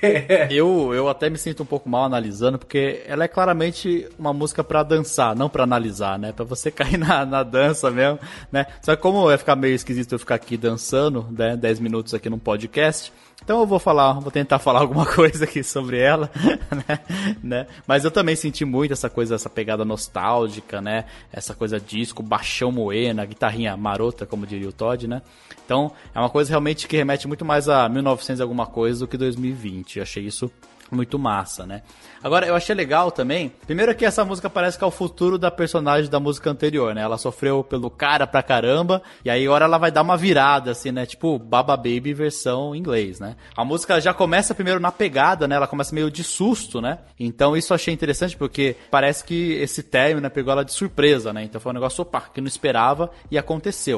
[0.50, 4.64] eu, eu até me sinto um pouco mal analisando, porque ela é claramente uma música
[4.64, 6.32] para dançar, não para analisar, né?
[6.32, 8.20] Para você cair na, na dança mesmo,
[8.52, 8.66] né?
[8.82, 11.56] Só que como vai ficar meio esquisito eu ficar aqui dançando, né?
[11.56, 15.64] 10 minutos aqui num podcast, então eu vou falar, vou tentar falar alguma coisa aqui
[15.64, 16.30] sobre ela,
[16.88, 17.00] né?
[17.44, 17.68] né?
[17.88, 21.06] Mas eu também senti muito essa coisa, essa pegada nostálgica, né?
[21.32, 25.22] Essa coisa disco, baixão moena, guitarrinha marota, como diria o Todd, né?
[25.66, 29.18] Então é uma coisa realmente que remete muito mais a 1900 alguma coisa do que
[29.18, 29.98] 2020.
[29.98, 30.52] Eu achei isso
[30.92, 31.82] muito massa, né?
[32.24, 33.52] Agora, eu achei legal também.
[33.66, 37.02] Primeiro que essa música parece que é o futuro da personagem da música anterior, né?
[37.02, 40.92] Ela sofreu pelo cara pra caramba, e aí agora ela vai dar uma virada, assim,
[40.92, 41.06] né?
[41.06, 43.36] Tipo, Baba Baby versão inglês, né?
[43.56, 45.56] A música já começa primeiro na pegada, né?
[45.56, 47.00] Ela começa meio de susto, né?
[47.20, 51.34] Então isso eu achei interessante porque parece que esse término né, pegou ela de surpresa,
[51.34, 51.44] né?
[51.44, 53.98] Então foi um negócio, opa, que não esperava e aconteceu.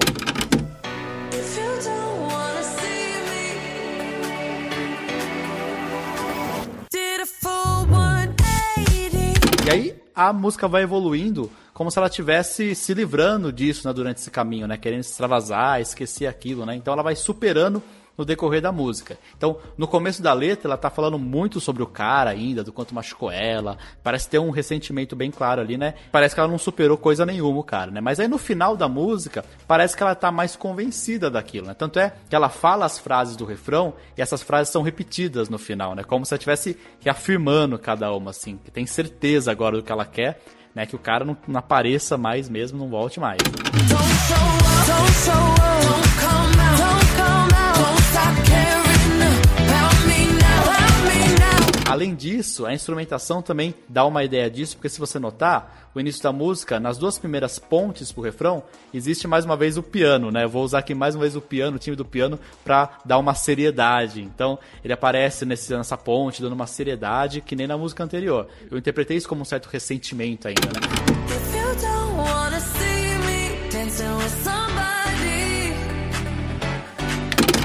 [9.66, 14.18] E aí a música vai evoluindo como se ela tivesse se livrando disso né, durante
[14.18, 14.78] esse caminho, né?
[14.78, 16.76] Querendo extravasar, esquecer aquilo, né?
[16.76, 17.82] Então ela vai superando
[18.18, 19.18] no decorrer da música.
[19.36, 22.94] Então, no começo da letra, ela tá falando muito sobre o cara ainda, do quanto
[22.94, 23.78] machucou ela.
[24.04, 25.96] Parece ter um ressentimento bem claro ali, né?
[26.12, 28.02] Parece que ela não superou coisa nenhuma, o cara, né?
[28.02, 31.74] Mas aí no final da música, parece que ela tá mais convencida daquilo, né?
[31.74, 35.58] Tanto é que ela fala as frases do refrão e essas frases são repetidas no
[35.58, 36.04] final, né?
[36.04, 40.06] Como se ela estivesse reafirmando cada uma, assim, que tem certeza agora do que ela
[40.06, 40.40] quer.
[40.76, 43.38] Né, que o cara não, não apareça mais mesmo, não volte mais.
[43.38, 43.54] Don't
[44.28, 45.73] show up, don't show up,
[51.94, 56.24] Além disso, a instrumentação também dá uma ideia disso, porque se você notar, o início
[56.24, 60.44] da música, nas duas primeiras pontes pro refrão, existe mais uma vez o piano, né?
[60.44, 63.20] Eu vou usar aqui mais uma vez o piano, o time do piano, para dar
[63.20, 64.24] uma seriedade.
[64.24, 68.48] Então, ele aparece nesse, nessa ponte, dando uma seriedade que nem na música anterior.
[68.72, 70.80] Eu interpretei isso como um certo ressentimento ainda, né?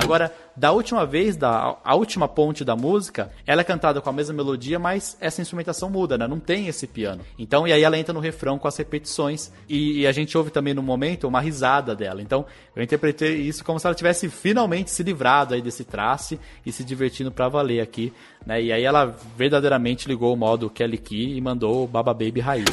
[0.09, 4.13] Agora, da última vez, da a última ponte da música, ela é cantada com a
[4.13, 6.27] mesma melodia, mas essa instrumentação muda, né?
[6.27, 7.21] Não tem esse piano.
[7.39, 10.51] Então, e aí ela entra no refrão com as repetições e, e a gente ouve
[10.51, 12.23] também no momento uma risada dela.
[12.23, 16.73] Então, eu interpretei isso como se ela tivesse finalmente se livrado aí desse trace e
[16.73, 18.11] se divertindo para valer aqui,
[18.47, 18.63] né?
[18.63, 22.65] E aí ela verdadeiramente ligou o modo Kelly Key e mandou o Baba Baby raiz.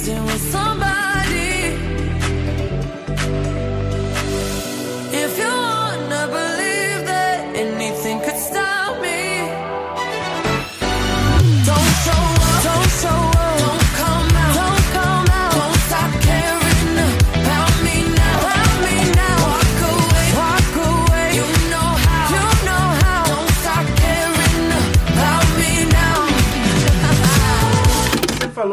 [0.00, 0.87] If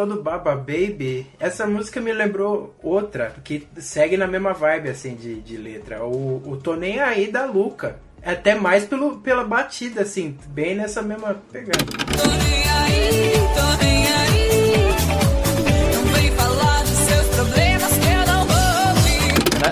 [0.05, 5.41] do Baba Baby, essa música me lembrou outra, que segue na mesma vibe, assim, de,
[5.41, 6.03] de letra.
[6.03, 7.97] O, o Tô Nem Aí da Luca.
[8.23, 11.85] Até mais pelo, pela batida, assim, bem nessa mesma pegada.
[11.85, 14.44] Tô nem aí, tô nem aí.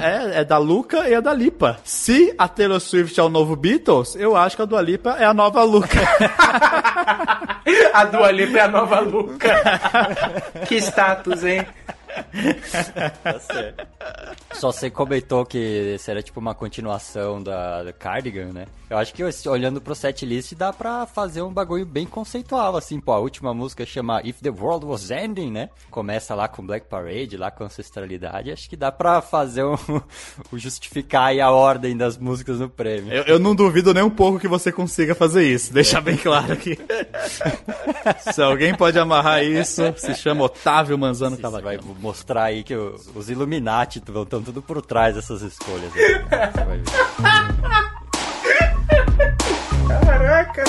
[0.04, 1.80] É, é da Luca e é da Lipa.
[1.84, 5.26] Se a Taylor Swift é o novo Beatles, eu acho que a Dua Lipa é
[5.26, 6.00] a nova Luca.
[7.94, 9.50] A Dua Lipa é a nova Luca.
[10.68, 11.66] que status, hein?
[13.24, 13.88] tá certo.
[14.54, 18.66] Só você comentou que seria tipo uma continuação da, da Cardigan, né?
[18.90, 23.12] Eu acho que olhando pro setlist dá pra fazer um bagulho bem conceitual, assim, pô,
[23.12, 25.70] a última música chama If the World Was Ending, né?
[25.90, 29.76] Começa lá com Black Parade, lá com ancestralidade, acho que dá pra fazer um,
[30.54, 33.12] um justificar aí a ordem das músicas no prêmio.
[33.12, 36.54] Eu, eu, não duvido nem um pouco que você consiga fazer isso, deixar bem claro
[36.54, 36.78] aqui.
[38.32, 41.82] Se alguém pode amarrar isso, se chama Otávio Manzano Cavaquinho.
[42.04, 45.90] Mostrar aí que os Illuminati estão tudo por trás dessas escolhas.
[45.96, 46.52] Aí.
[46.52, 46.84] Você vai ver.
[49.88, 50.64] Caraca,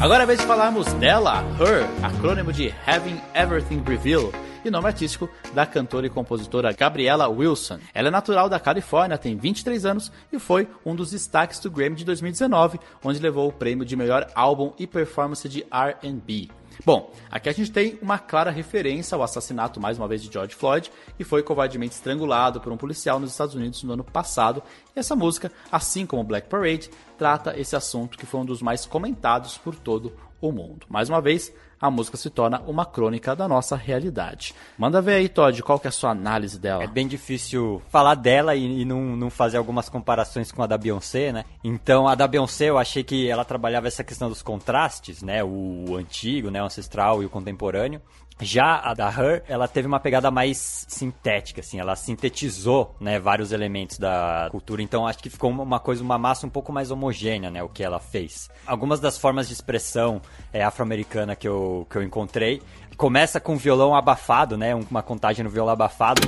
[0.00, 4.30] Agora é vez de falarmos dela, Her, acrônimo de Having Everything Reveal,
[4.66, 7.78] e nome artístico da cantora e compositora Gabriela Wilson.
[7.94, 11.96] Ela é natural da Califórnia, tem 23 anos e foi um dos destaques do Grammy
[11.96, 16.48] de 2019, onde levou o prêmio de melhor álbum e performance de R&B.
[16.84, 20.54] Bom, aqui a gente tem uma clara referência ao assassinato, mais uma vez, de George
[20.54, 24.62] Floyd, que foi covardemente estrangulado por um policial nos Estados Unidos no ano passado.
[24.94, 28.84] E essa música, assim como Black Parade, trata esse assunto que foi um dos mais
[28.84, 30.86] comentados por todo o mundo.
[30.88, 34.54] Mais uma vez, a música se torna uma crônica da nossa realidade.
[34.78, 36.82] Manda ver aí, Todd, qual que é a sua análise dela?
[36.82, 40.78] É bem difícil falar dela e, e não, não fazer algumas comparações com a da
[40.78, 41.44] Beyoncé, né?
[41.62, 45.44] Então, a da Beyoncé, eu achei que ela trabalhava essa questão dos contrastes, né?
[45.44, 46.62] O antigo, né?
[46.62, 48.00] o ancestral e o contemporâneo.
[48.40, 53.50] Já a da Her, ela teve uma pegada mais sintética, assim, ela sintetizou, né, vários
[53.50, 57.50] elementos da cultura, então acho que ficou uma coisa, uma massa um pouco mais homogênea,
[57.50, 58.50] né, o que ela fez.
[58.66, 60.20] Algumas das formas de expressão
[60.52, 62.62] é, afro-americana que eu que eu encontrei.
[62.96, 64.74] Começa com violão abafado, né?
[64.74, 66.22] Uma contagem no violão abafado.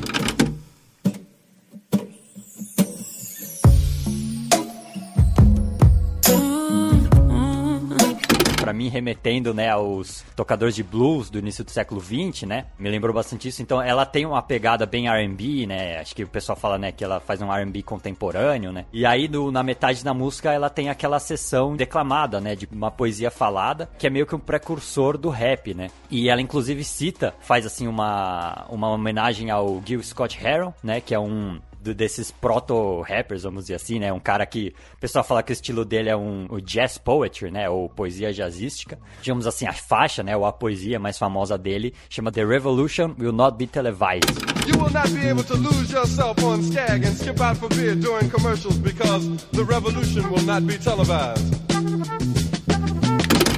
[8.68, 12.66] Para mim remetendo, né, aos tocadores de blues do início do século 20, né?
[12.78, 13.62] Me lembrou bastante isso.
[13.62, 15.98] Então, ela tem uma pegada bem R&B, né?
[15.98, 18.84] Acho que o pessoal fala, né, que ela faz um R&B contemporâneo, né?
[18.92, 22.90] E aí no, na metade da música ela tem aquela sessão declamada, né, de uma
[22.90, 25.88] poesia falada, que é meio que um precursor do rap, né?
[26.10, 31.14] E ela inclusive cita, faz assim uma uma homenagem ao Gil Scott Heron, né, que
[31.14, 34.12] é um desses proto-rappers, vamos dizer assim, né?
[34.12, 37.50] Um cara que o pessoal fala que o estilo dele é um o jazz poetry,
[37.50, 37.68] né?
[37.68, 38.98] Ou poesia jazzística.
[39.22, 40.36] Digamos assim, a faixa, né?
[40.36, 44.28] Ou a poesia mais famosa dele chama The Revolution Will Not Be Televised.
[44.66, 47.94] You will not be able to lose yourself on Skag and skip out for beer
[47.94, 51.54] during commercials because the revolution will not be televised.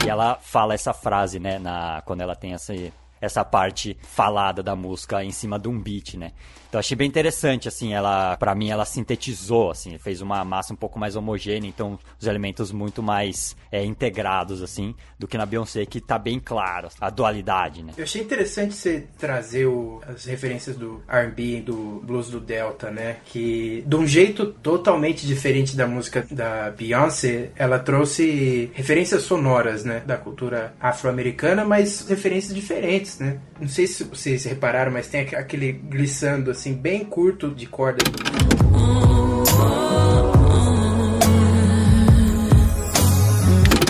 [0.04, 2.72] E ela fala essa frase, né, na, quando ela tem essa,
[3.20, 6.32] essa parte falada da música em cima de um beat, né?
[6.70, 10.76] Então achei bem interessante, assim, ela, para mim, ela sintetizou, assim, fez uma massa um
[10.76, 15.84] pouco mais homogênea, então os elementos muito mais é, integrados, assim, do que na Beyoncé,
[15.84, 17.92] que tá bem claro a dualidade, né?
[17.96, 23.16] Eu achei interessante você trazer o, as referências do R&B, do blues do Delta, né?
[23.24, 30.04] Que, de um jeito totalmente diferente da música da Beyoncé, ela trouxe referências sonoras, né?
[30.06, 33.40] Da cultura afro-americana, mas referências diferentes, né?
[33.60, 38.04] Não sei se vocês repararam, mas tem aquele glissando, assim, bem curto de corda.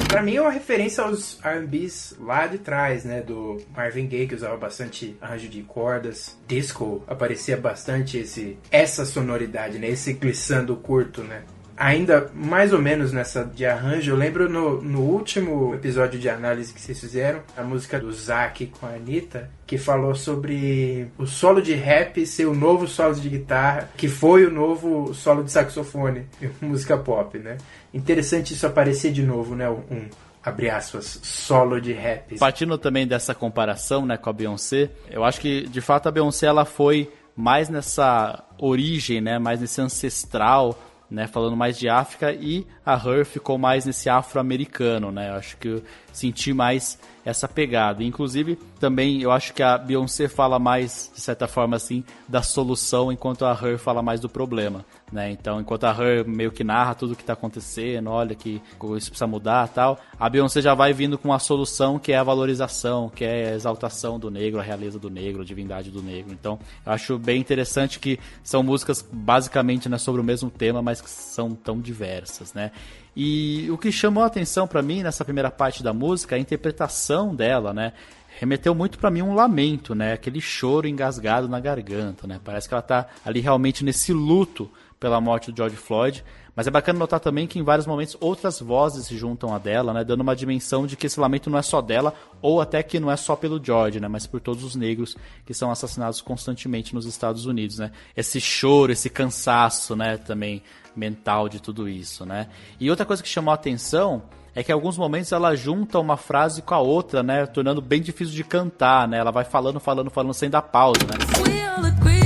[0.09, 3.23] Pra mim é uma referência aos R&Bs lá de trás, né?
[3.23, 6.39] Do Marvin Gaye, que usava bastante arranjo de cordas.
[6.47, 9.89] Disco aparecia bastante esse, essa sonoridade, né?
[9.89, 11.43] Esse glissando curto, né?
[11.81, 16.75] Ainda mais ou menos nessa de arranjo, eu lembro no, no último episódio de análise
[16.75, 21.63] que vocês fizeram, a música do Zack com a Anitta, que falou sobre o solo
[21.63, 26.27] de rap ser o novo solo de guitarra, que foi o novo solo de saxofone
[26.61, 27.57] música pop, né?
[27.95, 29.71] Interessante isso aparecer de novo, né?
[29.71, 30.07] Um,
[30.45, 32.39] abre aspas, solo de rap.
[32.39, 36.47] Partindo também dessa comparação, né, com a Beyoncé, eu acho que de fato a Beyoncé
[36.47, 40.79] ela foi mais nessa origem, né, mais nesse ancestral
[41.11, 45.31] né, falando mais de África, e a Her ficou mais nesse afro-americano, né?
[45.31, 48.03] Eu acho que eu senti mais essa pegada.
[48.03, 53.11] Inclusive, também eu acho que a Beyoncé fala mais, de certa forma assim, da solução,
[53.11, 54.85] enquanto a Her fala mais do problema.
[55.13, 55.33] Né?
[55.33, 58.63] Então, enquanto a Her meio que narra tudo o que está acontecendo, olha que
[58.97, 62.23] isso precisa mudar tal, a Beyoncé já vai vindo com a solução que é a
[62.23, 66.33] valorização, que é a exaltação do negro, a realeza do negro, a divindade do negro.
[66.33, 71.01] Então, eu acho bem interessante que são músicas basicamente né, sobre o mesmo tema, mas
[71.01, 72.71] que são tão diversas, né?
[73.17, 76.41] E o que chamou a atenção para mim nessa primeira parte da música é a
[76.41, 77.93] interpretação dela, né?
[78.39, 80.13] Remeteu muito para mim um lamento, né?
[80.13, 82.41] Aquele choro engasgado na garganta, né?
[82.43, 86.23] Parece que ela tá ali realmente nesse luto pela morte do George Floyd.
[86.55, 89.95] Mas é bacana notar também que em vários momentos outras vozes se juntam a dela,
[89.95, 93.01] né, dando uma dimensão de que esse lamento não é só dela, ou até que
[93.01, 96.95] não é só pelo George, né, mas por todos os negros que são assassinados constantemente
[96.95, 97.91] nos Estados Unidos, né.
[98.15, 100.63] Esse choro, esse cansaço, né, também
[100.95, 102.49] mental de tudo isso, né.
[102.79, 104.23] E outra coisa que chamou a atenção
[104.55, 108.03] é que em alguns momentos ela junta uma frase com a outra, né, tornando bem
[108.03, 109.17] difícil de cantar, né.
[109.19, 112.20] Ela vai falando, falando, falando sem dar pausa, né.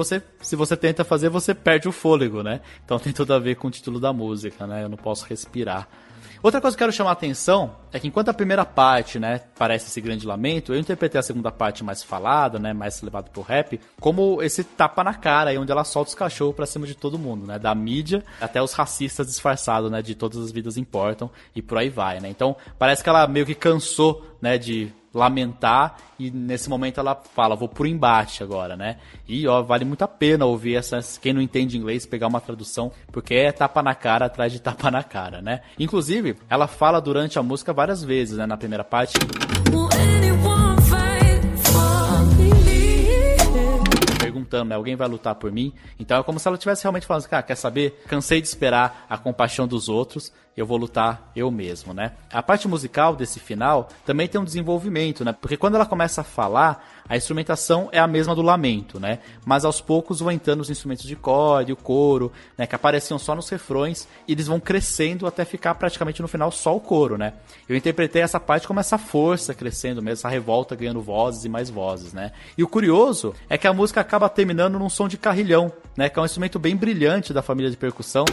[0.00, 2.60] Você, se você tenta fazer, você perde o fôlego, né?
[2.84, 4.82] Então tem tudo a ver com o título da música, né?
[4.82, 5.86] Eu não posso respirar.
[6.42, 9.42] Outra coisa que eu quero chamar a atenção é que enquanto a primeira parte, né,
[9.58, 13.42] parece esse grande lamento, eu interpretei a segunda parte mais falada, né, mais levado pro
[13.42, 16.94] rap, como esse tapa na cara aí onde ela solta os cachorros pra cima de
[16.94, 21.30] todo mundo, né, da mídia até os racistas disfarçados, né, de todas as vidas importam
[21.54, 22.30] e por aí vai, né.
[22.30, 27.56] Então, parece que ela meio que cansou, né, de lamentar e nesse momento ela fala,
[27.56, 28.98] vou pro embate agora, né?
[29.26, 32.92] E ó, vale muito a pena ouvir essas, quem não entende inglês, pegar uma tradução,
[33.10, 35.62] porque é tapa na cara atrás de tapa na cara, né?
[35.78, 39.18] Inclusive, ela fala durante a música várias vezes, né, na primeira parte.
[44.20, 45.72] Perguntando, né, alguém vai lutar por mim?
[45.98, 48.02] Então é como se ela estivesse realmente falando, cara, quer saber?
[48.06, 52.12] Cansei de esperar a compaixão dos outros, eu vou lutar eu mesmo, né?
[52.30, 55.32] A parte musical desse final também tem um desenvolvimento, né?
[55.32, 59.20] Porque quando ela começa a falar, a instrumentação é a mesma do lamento, né?
[59.44, 62.66] Mas aos poucos vão entrando os instrumentos de corda o coro, né?
[62.66, 66.76] Que apareciam só nos refrões e eles vão crescendo até ficar praticamente no final só
[66.76, 67.32] o coro, né?
[67.68, 71.70] Eu interpretei essa parte como essa força crescendo mesmo, essa revolta ganhando vozes e mais
[71.70, 72.32] vozes, né?
[72.56, 76.08] E o curioso é que a música acaba terminando num som de carrilhão, né?
[76.08, 78.24] Que é um instrumento bem brilhante da família de percussão.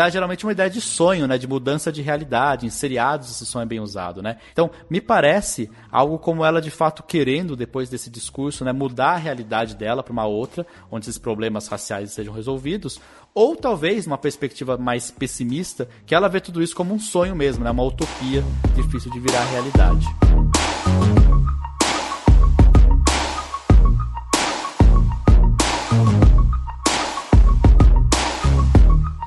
[0.00, 1.36] Dá geralmente uma ideia de sonho, né?
[1.36, 2.64] De mudança de realidade.
[2.64, 4.38] Em seriados esse som é bem usado, né?
[4.50, 8.72] Então, me parece algo como ela de fato querendo, depois desse discurso, né?
[8.72, 12.98] Mudar a realidade dela para uma outra, onde esses problemas raciais sejam resolvidos.
[13.34, 17.62] Ou talvez, uma perspectiva mais pessimista, que ela vê tudo isso como um sonho mesmo,
[17.62, 17.70] né?
[17.70, 18.42] Uma utopia
[18.74, 20.06] difícil de virar realidade.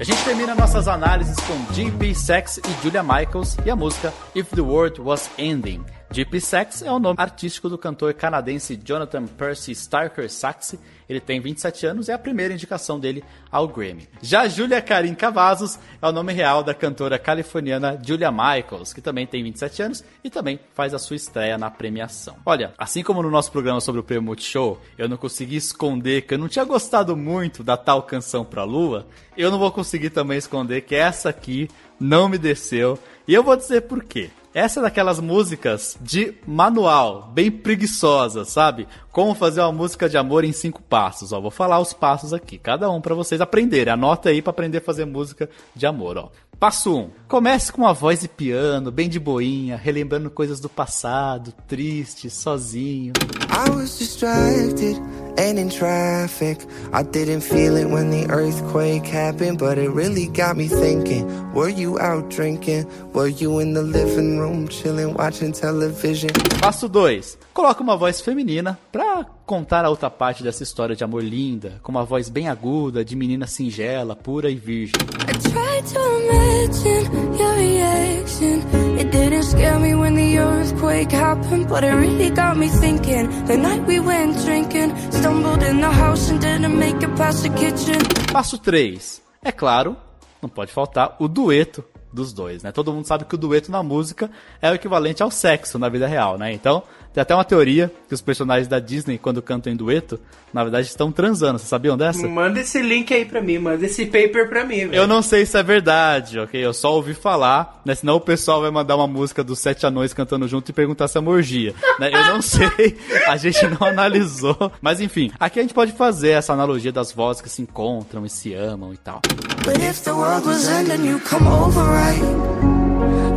[0.04, 2.14] A gente termina nossas análises com G.P.
[2.14, 5.86] Sex e Julia Michaels e a música If the World Was Ending.
[6.14, 6.39] G.P.
[6.41, 10.80] Sax é o nome artístico do cantor canadense Jonathan Percy Starker Saxe.
[11.09, 14.07] Ele tem 27 anos e é a primeira indicação dele ao Grammy.
[14.22, 19.26] Já Julia Karim Cavazos é o nome real da cantora californiana Julia Michaels, que também
[19.26, 22.36] tem 27 anos e também faz a sua estreia na premiação.
[22.45, 26.36] Olha, assim como no nosso programa sobre o Prêmio Multishow, eu não consegui esconder que
[26.36, 30.38] eu não tinha gostado muito da tal canção pra lua, eu não vou conseguir também
[30.38, 31.68] esconder que essa aqui
[31.99, 32.99] não me desceu.
[33.28, 34.30] E eu vou dizer por quê.
[34.54, 38.88] Essa é daquelas músicas de manual, bem preguiçosa, sabe?
[39.14, 41.32] Como fazer uma música de amor em cinco passos.
[41.32, 43.93] Ó, vou falar os passos aqui, cada um para vocês aprenderem.
[43.93, 46.32] Anota aí para aprender a fazer música de amor, ó.
[46.59, 46.97] Passo 1.
[46.97, 52.30] Um, comece com uma voz de piano, bem de boinha, relembrando coisas do passado, triste,
[52.30, 53.14] sozinho.
[53.51, 54.97] I was distracted
[55.38, 56.66] and in traffic.
[56.93, 61.28] I didn't feel it when the earthquake happened, but it really got me thinking.
[61.53, 62.88] Were you out drinking?
[63.14, 66.32] Were you in the living room chilling, watching television?
[66.61, 67.38] Passo 2.
[67.53, 69.03] Coloca uma voz feminina pra
[69.45, 73.16] contar a outra parte dessa história de amor linda, com uma voz bem aguda, de
[73.16, 74.93] menina singela, pura e virgem.
[74.95, 78.62] I tried to imagine your reaction.
[78.97, 83.28] It didn't scare me when the earthquake happened, but it really got me thinking.
[83.45, 87.49] The night we went drinking, stumbled in the house and didn't make it past the
[87.49, 87.99] kitchen.
[88.32, 89.22] Passo 3.
[89.43, 89.97] É claro,
[90.41, 91.84] não pode faltar o dueto
[92.14, 92.72] dos dois, né?
[92.72, 94.30] Todo mundo sabe que o dueto na música
[94.62, 96.54] é o equivalente ao sexo na vida real, né?
[96.54, 96.84] Então,
[97.14, 100.20] tem até uma teoria que os personagens da Disney, quando cantam em dueto,
[100.53, 101.59] na verdade estão transando.
[101.59, 102.28] Vocês sabiam dessa?
[102.28, 104.88] Manda esse link aí pra mim, manda esse paper pra mim.
[104.88, 104.95] Véio.
[104.95, 106.64] Eu não sei se é verdade, ok?
[106.64, 107.93] Eu só ouvi falar, né?
[107.95, 111.18] Senão o pessoal vai mandar uma música dos Sete Anões cantando junto e perguntar se
[111.18, 111.74] é morgia.
[111.99, 112.09] né?
[112.14, 112.97] Eu não sei,
[113.28, 114.72] a gente não analisou.
[114.82, 118.30] Mas enfim, aqui a gente pode fazer essa analogia das vozes que se encontram e
[118.30, 119.22] se amam e tal.
[119.66, 122.22] But if the world was ending, you come over, right?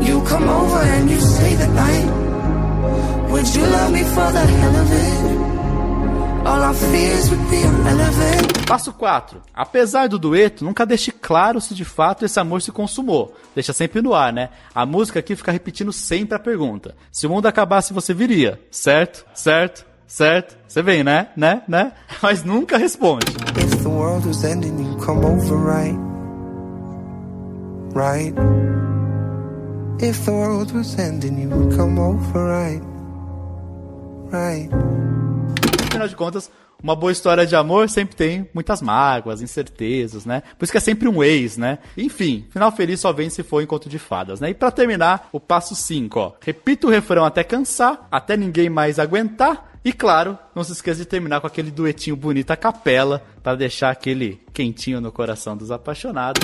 [0.08, 2.25] You come over and you say the night.
[3.30, 5.46] Would you love me for the hell of it?
[6.46, 8.66] All our fears would be irrelevant.
[8.68, 9.42] Passo 4.
[9.52, 13.34] Apesar do dueto, nunca deixe claro se de fato esse amor se consumou.
[13.54, 14.50] Deixa sempre no ar, né?
[14.72, 16.94] A música aqui fica repetindo sempre a pergunta.
[17.10, 19.26] Se o mundo acabasse, você viria, certo?
[19.34, 19.84] Certo?
[20.06, 20.56] Certo?
[20.68, 21.28] Você vem, né?
[21.36, 21.62] Né?
[21.66, 21.92] Né?
[22.22, 23.26] Mas nunca responde.
[23.58, 25.98] If the world was ending, you come over, right?
[27.92, 28.34] Right?
[29.98, 32.82] If the world was ending, you would come over, right?
[34.30, 34.68] right.
[35.88, 36.50] Afinal de contas,
[36.82, 40.42] uma boa história de amor sempre tem muitas mágoas, incertezas, né?
[40.58, 41.78] Por isso que é sempre um ex, né?
[41.96, 44.50] Enfim, final feliz só vem se for encontro de fadas, né?
[44.50, 46.32] E para terminar, o passo 5, ó.
[46.42, 49.78] Repita o refrão até cansar, até ninguém mais aguentar.
[49.82, 53.90] E claro, não se esqueça de terminar com aquele duetinho bonito a capela para deixar
[53.90, 56.42] aquele quentinho no coração dos apaixonados.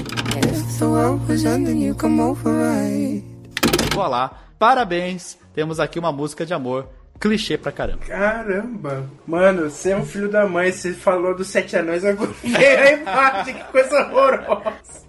[3.95, 5.39] Voilà, parabéns!
[5.55, 6.89] Temos aqui uma música de amor
[7.23, 8.05] clichê pra caramba.
[8.05, 9.09] Caramba!
[9.25, 12.91] Mano, você é um filho da mãe, você falou dos sete anões, agora veio a
[12.91, 15.03] imagem, que coisa horrorosa.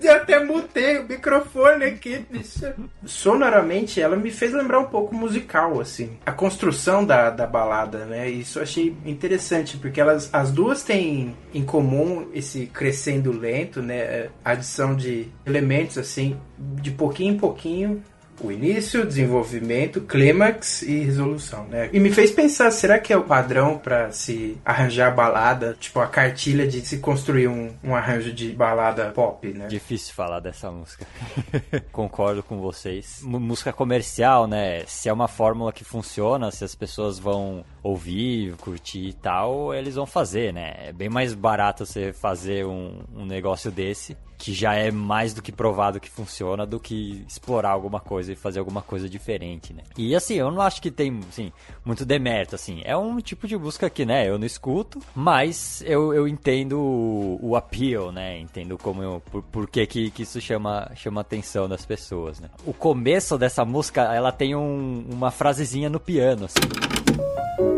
[0.00, 2.72] Eu até mutei o microfone aqui, bicho.
[3.04, 6.16] Sonoramente, ela me fez lembrar um pouco musical, assim.
[6.24, 8.28] A construção da, da balada, né?
[8.30, 14.28] Isso eu achei interessante, porque elas, as duas têm em comum esse crescendo lento, né?
[14.42, 18.02] A adição de elementos, assim, de pouquinho em pouquinho
[18.40, 21.88] o início, desenvolvimento, clímax e resolução, né?
[21.92, 26.06] E me fez pensar, será que é o padrão para se arranjar balada, tipo a
[26.06, 29.66] cartilha de se construir um, um arranjo de balada pop, né?
[29.66, 31.06] Difícil falar dessa música.
[31.92, 33.22] Concordo com vocês.
[33.22, 34.84] M música comercial, né?
[34.86, 39.94] Se é uma fórmula que funciona, se as pessoas vão ouvir, curtir e tal, eles
[39.94, 40.74] vão fazer, né?
[40.78, 45.40] É bem mais barato você fazer um, um negócio desse que já é mais do
[45.40, 49.82] que provado que funciona do que explorar alguma coisa e fazer alguma coisa diferente, né?
[49.96, 51.52] E assim, eu não acho que tem, assim,
[51.84, 52.82] muito demérito, assim.
[52.84, 57.38] É um tipo de busca que, né, eu não escuto, mas eu, eu entendo o,
[57.40, 58.38] o appeal, né?
[58.38, 62.48] Entendo como eu, por, por que, que, que isso chama, chama atenção das pessoas, né?
[62.66, 67.73] O começo dessa música, ela tem um, uma frasezinha no piano, assim.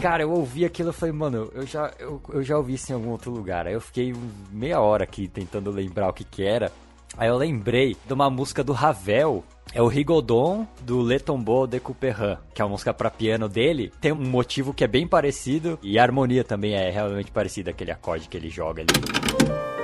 [0.00, 2.94] Cara, eu ouvi aquilo e falei, mano, eu já, eu, eu já ouvi isso em
[2.94, 3.66] algum outro lugar.
[3.66, 4.14] Aí eu fiquei
[4.50, 6.72] meia hora aqui tentando lembrar o que que era.
[7.18, 9.44] Aí eu lembrei de uma música do Ravel,
[9.74, 13.92] é o Rigodon do Le Tombeau de Couperin, que é uma música para piano dele.
[14.00, 17.90] Tem um motivo que é bem parecido e a harmonia também é realmente parecida, aquele
[17.90, 19.79] acorde que ele joga ali.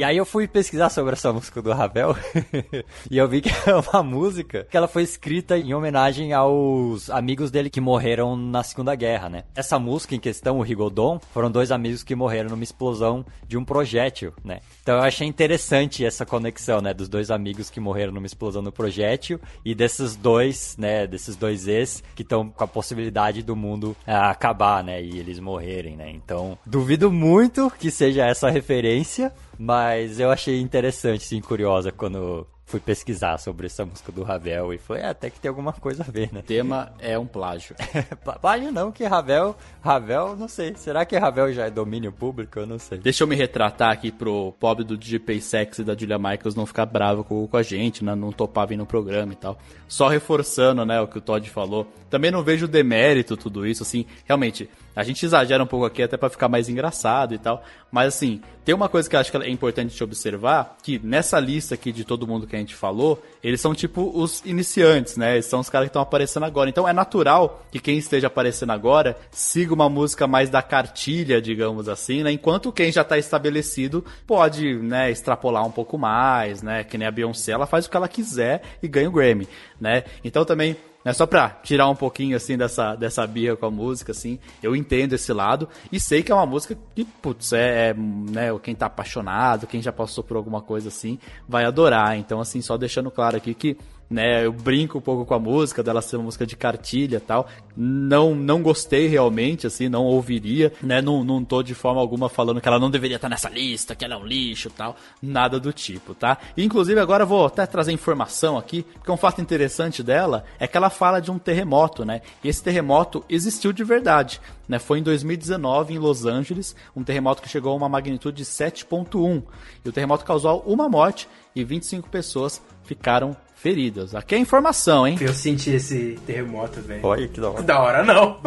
[0.00, 2.16] E aí eu fui pesquisar sobre essa música do Ravel
[3.10, 7.50] e eu vi que é uma música que ela foi escrita em homenagem aos amigos
[7.50, 9.44] dele que morreram na Segunda Guerra, né?
[9.54, 13.64] Essa música em questão, o Rigodon, foram dois amigos que morreram numa explosão de um
[13.64, 14.60] projétil, né?
[14.82, 18.72] Então eu achei interessante essa conexão, né, dos dois amigos que morreram numa explosão do
[18.72, 23.94] projétil e desses dois, né, desses dois ex que estão com a possibilidade do mundo
[24.06, 26.10] é, acabar, né, e eles morrerem, né?
[26.10, 29.30] Então, duvido muito que seja essa referência,
[29.62, 34.78] mas eu achei interessante, sim, curiosa quando fui pesquisar sobre essa música do Ravel e
[34.78, 36.40] foi é, até que tem alguma coisa a ver, né?
[36.40, 37.76] O tema é um plágio.
[38.40, 40.74] plágio não, que Ravel, Ravel, não sei.
[40.76, 42.58] Será que Ravel já é domínio público?
[42.58, 42.96] Eu não sei.
[42.98, 46.64] Deixa eu me retratar aqui pro pobre do DJ Sex e da Julia Michaels não
[46.64, 48.14] ficar bravo com, com a gente, né?
[48.14, 49.58] Não topar vir no programa e tal.
[49.86, 51.86] Só reforçando, né, o que o Todd falou.
[52.08, 56.16] Também não vejo demérito tudo isso, assim, realmente a gente exagera um pouco aqui até
[56.16, 57.62] para ficar mais engraçado e tal.
[57.90, 61.40] Mas assim, tem uma coisa que eu acho que é importante te observar, que nessa
[61.40, 65.34] lista aqui de todo mundo que a gente falou, eles são tipo os iniciantes, né?
[65.34, 66.68] Eles são os caras que estão aparecendo agora.
[66.68, 71.88] Então é natural que quem esteja aparecendo agora siga uma música mais da cartilha, digamos
[71.88, 72.30] assim, né?
[72.30, 76.84] Enquanto quem já está estabelecido pode, né, extrapolar um pouco mais, né?
[76.84, 79.48] Que nem a Beyoncé, ela faz o que ela quiser e ganha o Grammy,
[79.80, 80.04] né?
[80.22, 84.12] Então também né, só pra tirar um pouquinho, assim, dessa, dessa birra com a música,
[84.12, 84.38] assim.
[84.62, 88.58] Eu entendo esse lado e sei que é uma música que, putz, é, é né,
[88.62, 92.16] quem tá apaixonado, quem já passou por alguma coisa assim, vai adorar.
[92.18, 93.76] Então, assim, só deixando claro aqui que
[94.10, 94.44] né?
[94.44, 97.46] Eu brinco um pouco com a música, dela ser uma música de cartilha e tal.
[97.76, 101.00] Não, não gostei realmente, assim, não ouviria, né?
[101.00, 104.04] Não, não tô de forma alguma falando que ela não deveria estar nessa lista, que
[104.04, 104.96] ela é um lixo tal.
[105.22, 106.38] Nada do tipo, tá?
[106.56, 110.76] E, inclusive, agora vou até trazer informação aqui, porque um fato interessante dela é que
[110.76, 112.20] ela fala de um terremoto, né?
[112.42, 114.40] E esse terremoto existiu de verdade.
[114.68, 118.44] Né, foi em 2019 em Los Angeles, um terremoto que chegou a uma magnitude de
[118.44, 119.42] 7.1.
[119.84, 124.14] E o terremoto causou uma morte e 25 pessoas ficaram feridas.
[124.14, 125.18] Aqui é informação, hein?
[125.20, 127.04] Eu senti esse terremoto, velho.
[127.04, 127.62] Olha que da hora.
[127.62, 128.40] Da hora não.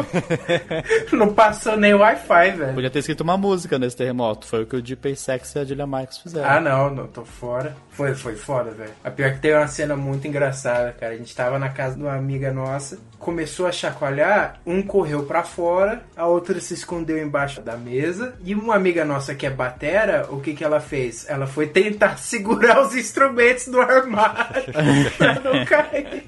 [1.12, 2.74] não passou nem Wi-Fi, velho.
[2.74, 4.46] Podia ter escrito uma música nesse terremoto.
[4.46, 6.50] Foi o que o Deep Sex e a Julia Marcos fizeram.
[6.50, 7.76] Ah, não, não, tô fora.
[7.94, 8.90] Foi, foi foda, velho.
[9.04, 11.14] A pior que tem uma cena muito engraçada, cara.
[11.14, 15.44] A gente tava na casa de uma amiga nossa, começou a chacoalhar, um correu para
[15.44, 20.26] fora, a outra se escondeu embaixo da mesa, e uma amiga nossa que é batera,
[20.28, 21.24] o que que ela fez?
[21.28, 24.64] Ela foi tentar segurar os instrumentos do armário
[25.16, 26.24] pra não cair.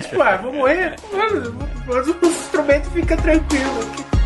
[0.00, 0.94] tipo, ah, vou morrer?
[1.86, 4.19] Mas o instrumento fica tranquilo.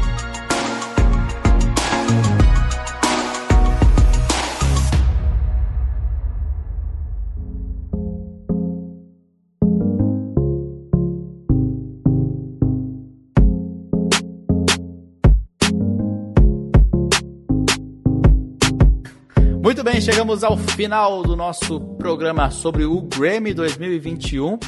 [20.05, 24.59] Chegamos ao final do nosso programa sobre o Grammy 2021.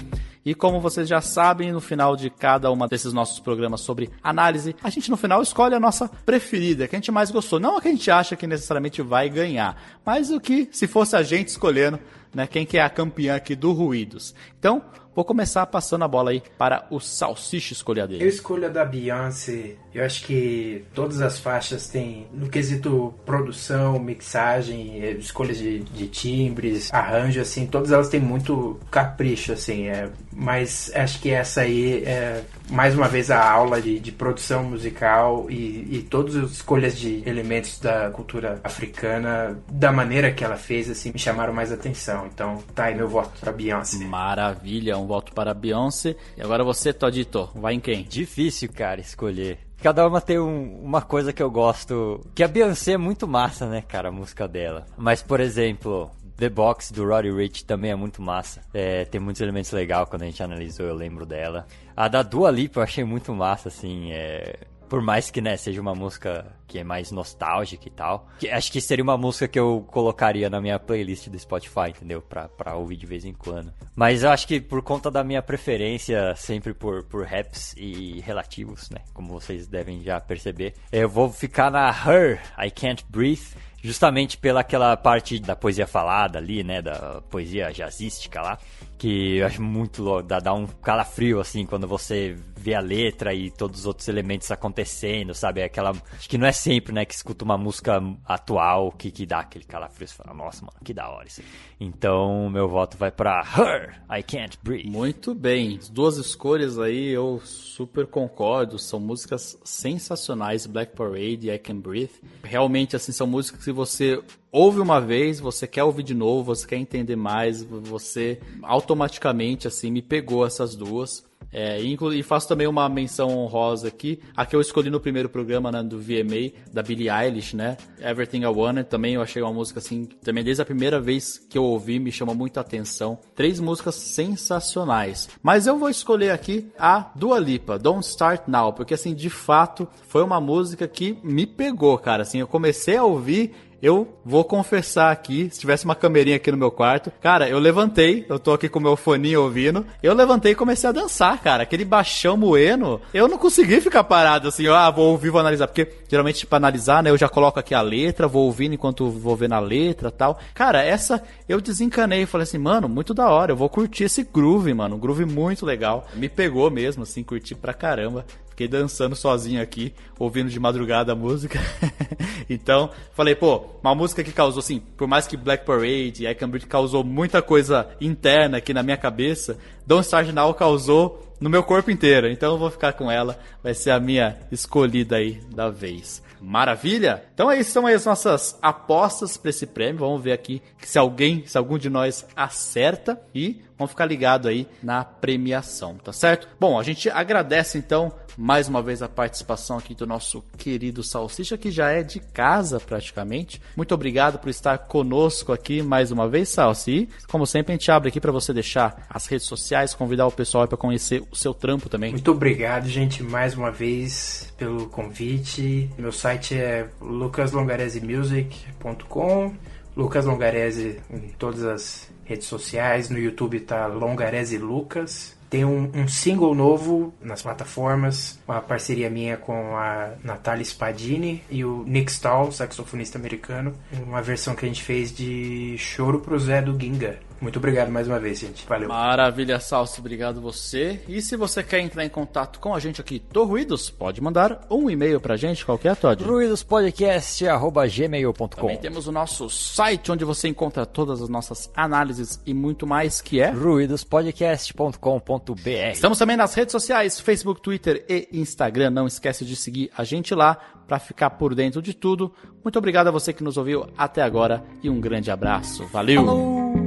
[0.42, 4.74] E como vocês já sabem, no final de cada uma desses nossos programas sobre análise,
[4.82, 7.60] a gente no final escolhe a nossa preferida, que a gente mais gostou.
[7.60, 9.76] Não a que a gente acha que necessariamente vai ganhar,
[10.06, 11.98] mas o que, se fosse a gente escolhendo,
[12.34, 14.34] né, quem que é a campeã aqui do Ruídos.
[14.58, 14.82] Então,
[15.16, 18.22] Vou começar passando a bola aí para o Salsicha escolher a dele.
[18.22, 19.76] Eu escolho a da Beyoncé.
[19.94, 26.06] Eu acho que todas as faixas têm, no quesito produção, mixagem, eh, escolhas de, de
[26.08, 29.88] timbres, arranjo, assim, todas elas têm muito capricho, assim.
[29.88, 34.64] É, mas acho que essa aí é mais uma vez a aula de, de produção
[34.64, 40.56] musical e, e todas as escolhas de elementos da cultura africana, da maneira que ela
[40.56, 42.26] fez, assim, me chamaram mais atenção.
[42.26, 44.04] Então, tá aí meu voto para Beyoncé.
[44.04, 46.16] Maravilha, um voto para Beyoncé.
[46.36, 48.04] E agora você, Todito, vai em quem?
[48.04, 49.58] Difícil, cara, escolher.
[49.80, 52.20] cada uma tem um, uma coisa que eu gosto.
[52.34, 54.86] Que a Beyoncé é muito massa, né, cara, a música dela.
[54.96, 58.60] Mas, por exemplo, The Box do Roddy Rich também é muito massa.
[58.72, 61.66] É, tem muitos elementos legais quando a gente analisou, eu lembro dela.
[61.96, 64.12] A da Dua Lipa eu achei muito massa, assim.
[64.12, 64.58] É,
[64.88, 68.28] por mais que, né, seja uma música que é mais nostálgica e tal.
[68.38, 72.20] Que, acho que seria uma música que eu colocaria na minha playlist do Spotify, entendeu?
[72.20, 73.72] Pra, pra ouvir de vez em quando.
[73.94, 78.90] Mas eu acho que por conta da minha preferência sempre por, por raps e relativos,
[78.90, 79.00] né?
[79.12, 83.56] Como vocês devem já perceber, eu vou ficar na Her, I Can't Breathe
[83.86, 88.58] justamente pela aquela parte da poesia falada ali, né, da poesia jazzística lá,
[88.98, 93.50] que eu acho muito dá, dá um calafrio, assim, quando você vê a letra e
[93.50, 95.60] todos os outros elementos acontecendo, sabe?
[95.60, 95.90] É aquela.
[95.90, 99.64] Acho que não é sempre, né, que escuta uma música atual que, que dá aquele
[99.64, 100.08] calafrio.
[100.08, 101.42] Você fala, nossa, mano, que da hora isso.
[101.78, 104.90] Então, meu voto vai pra Her, I Can't Breathe.
[104.90, 105.76] Muito bem.
[105.76, 108.78] As duas escolhas aí eu super concordo.
[108.78, 110.66] São músicas sensacionais.
[110.66, 112.10] Black Parade e I Can Breathe.
[112.42, 114.20] Realmente, assim, são músicas que você
[114.56, 119.90] ouve uma vez, você quer ouvir de novo, você quer entender mais, você automaticamente assim
[119.90, 121.26] me pegou essas duas.
[121.52, 125.70] É, e faço também uma menção honrosa aqui, a que eu escolhi no primeiro programa
[125.70, 127.76] né, do VMA, da Billie Eilish, né?
[128.00, 131.56] Everything I Wanted, também eu achei uma música assim, também desde a primeira vez que
[131.56, 133.18] eu ouvi, me chamou muita atenção.
[133.34, 135.28] Três músicas sensacionais.
[135.42, 139.88] Mas eu vou escolher aqui a Dua Lipa, Don't Start Now, porque assim, de fato,
[140.08, 142.22] foi uma música que me pegou, cara.
[142.22, 146.56] Assim, eu comecei a ouvir eu vou confessar aqui, se tivesse uma camerinha aqui no
[146.56, 150.54] meu quarto, cara, eu levantei, eu tô aqui com meu foninho ouvindo, eu levantei e
[150.54, 151.62] comecei a dançar, cara.
[151.62, 155.88] Aquele baixão moeno, eu não consegui ficar parado assim, ah, vou ouvir, vou analisar, porque
[156.08, 159.54] geralmente para analisar, né, eu já coloco aqui a letra, vou ouvindo enquanto vou vendo
[159.54, 160.38] a letra, tal.
[160.54, 164.72] Cara, essa eu desencanei, falei assim, mano, muito da hora, eu vou curtir esse groove,
[164.74, 166.06] mano, um groove muito legal.
[166.14, 168.24] Me pegou mesmo assim, curti pra caramba.
[168.56, 171.60] Fiquei dançando sozinho aqui, ouvindo de madrugada a música.
[172.48, 176.34] então, falei, pô, uma música que causou, assim, por mais que Black Parade e I
[176.34, 181.50] Can Breathe causou muita coisa interna aqui na minha cabeça, Don't Start Now causou no
[181.50, 182.30] meu corpo inteiro.
[182.30, 186.22] Então eu vou ficar com ela, vai ser a minha escolhida aí da vez.
[186.40, 187.24] Maravilha?
[187.34, 189.98] Então aí são aí as nossas apostas para esse prêmio.
[189.98, 194.66] Vamos ver aqui se alguém, se algum de nós acerta e vamos ficar ligado aí
[194.82, 196.48] na premiação, tá certo?
[196.58, 201.56] Bom, a gente agradece então mais uma vez a participação aqui do nosso querido Salsicha,
[201.56, 203.62] que já é de casa praticamente.
[203.74, 207.08] Muito obrigado por estar conosco aqui mais uma vez, Salsi.
[207.28, 210.68] Como sempre, a gente abre aqui para você deixar as redes sociais, convidar o pessoal
[210.68, 212.10] para conhecer o seu trampo também.
[212.10, 215.88] Muito obrigado, gente, mais uma vez pelo convite.
[215.96, 219.54] Meu site é lucaslongaresemusic.com.
[219.96, 223.08] Lucas Longarese em todas as redes sociais.
[223.08, 225.34] No YouTube tá Longarese Lucas.
[225.48, 231.64] Tem um, um, single novo nas plataformas, uma parceria minha com a Natalia Spadini e
[231.64, 233.72] o Nick Stahl, saxofonista americano.
[234.04, 237.20] Uma versão que a gente fez de Choro pro Zé do Ginga.
[237.40, 238.66] Muito obrigado mais uma vez, gente.
[238.66, 238.88] Valeu.
[238.88, 240.00] Maravilha, Salso.
[240.00, 241.02] Obrigado você.
[241.06, 244.66] E se você quer entrar em contato com a gente aqui do Ruídos, pode mandar
[244.70, 246.24] um e-mail pra gente, qualquer é, Todd?
[246.24, 252.86] ruidospodcast.gmail.com Também temos o nosso site, onde você encontra todas as nossas análises e muito
[252.86, 253.50] mais, que é...
[253.50, 258.90] ruidospodcast.com.br Estamos também nas redes sociais, Facebook, Twitter e Instagram.
[258.90, 260.56] Não esquece de seguir a gente lá
[260.86, 262.32] para ficar por dentro de tudo.
[262.64, 265.86] Muito obrigado a você que nos ouviu até agora e um grande abraço.
[265.86, 266.24] Valeu!
[266.24, 266.85] Falou.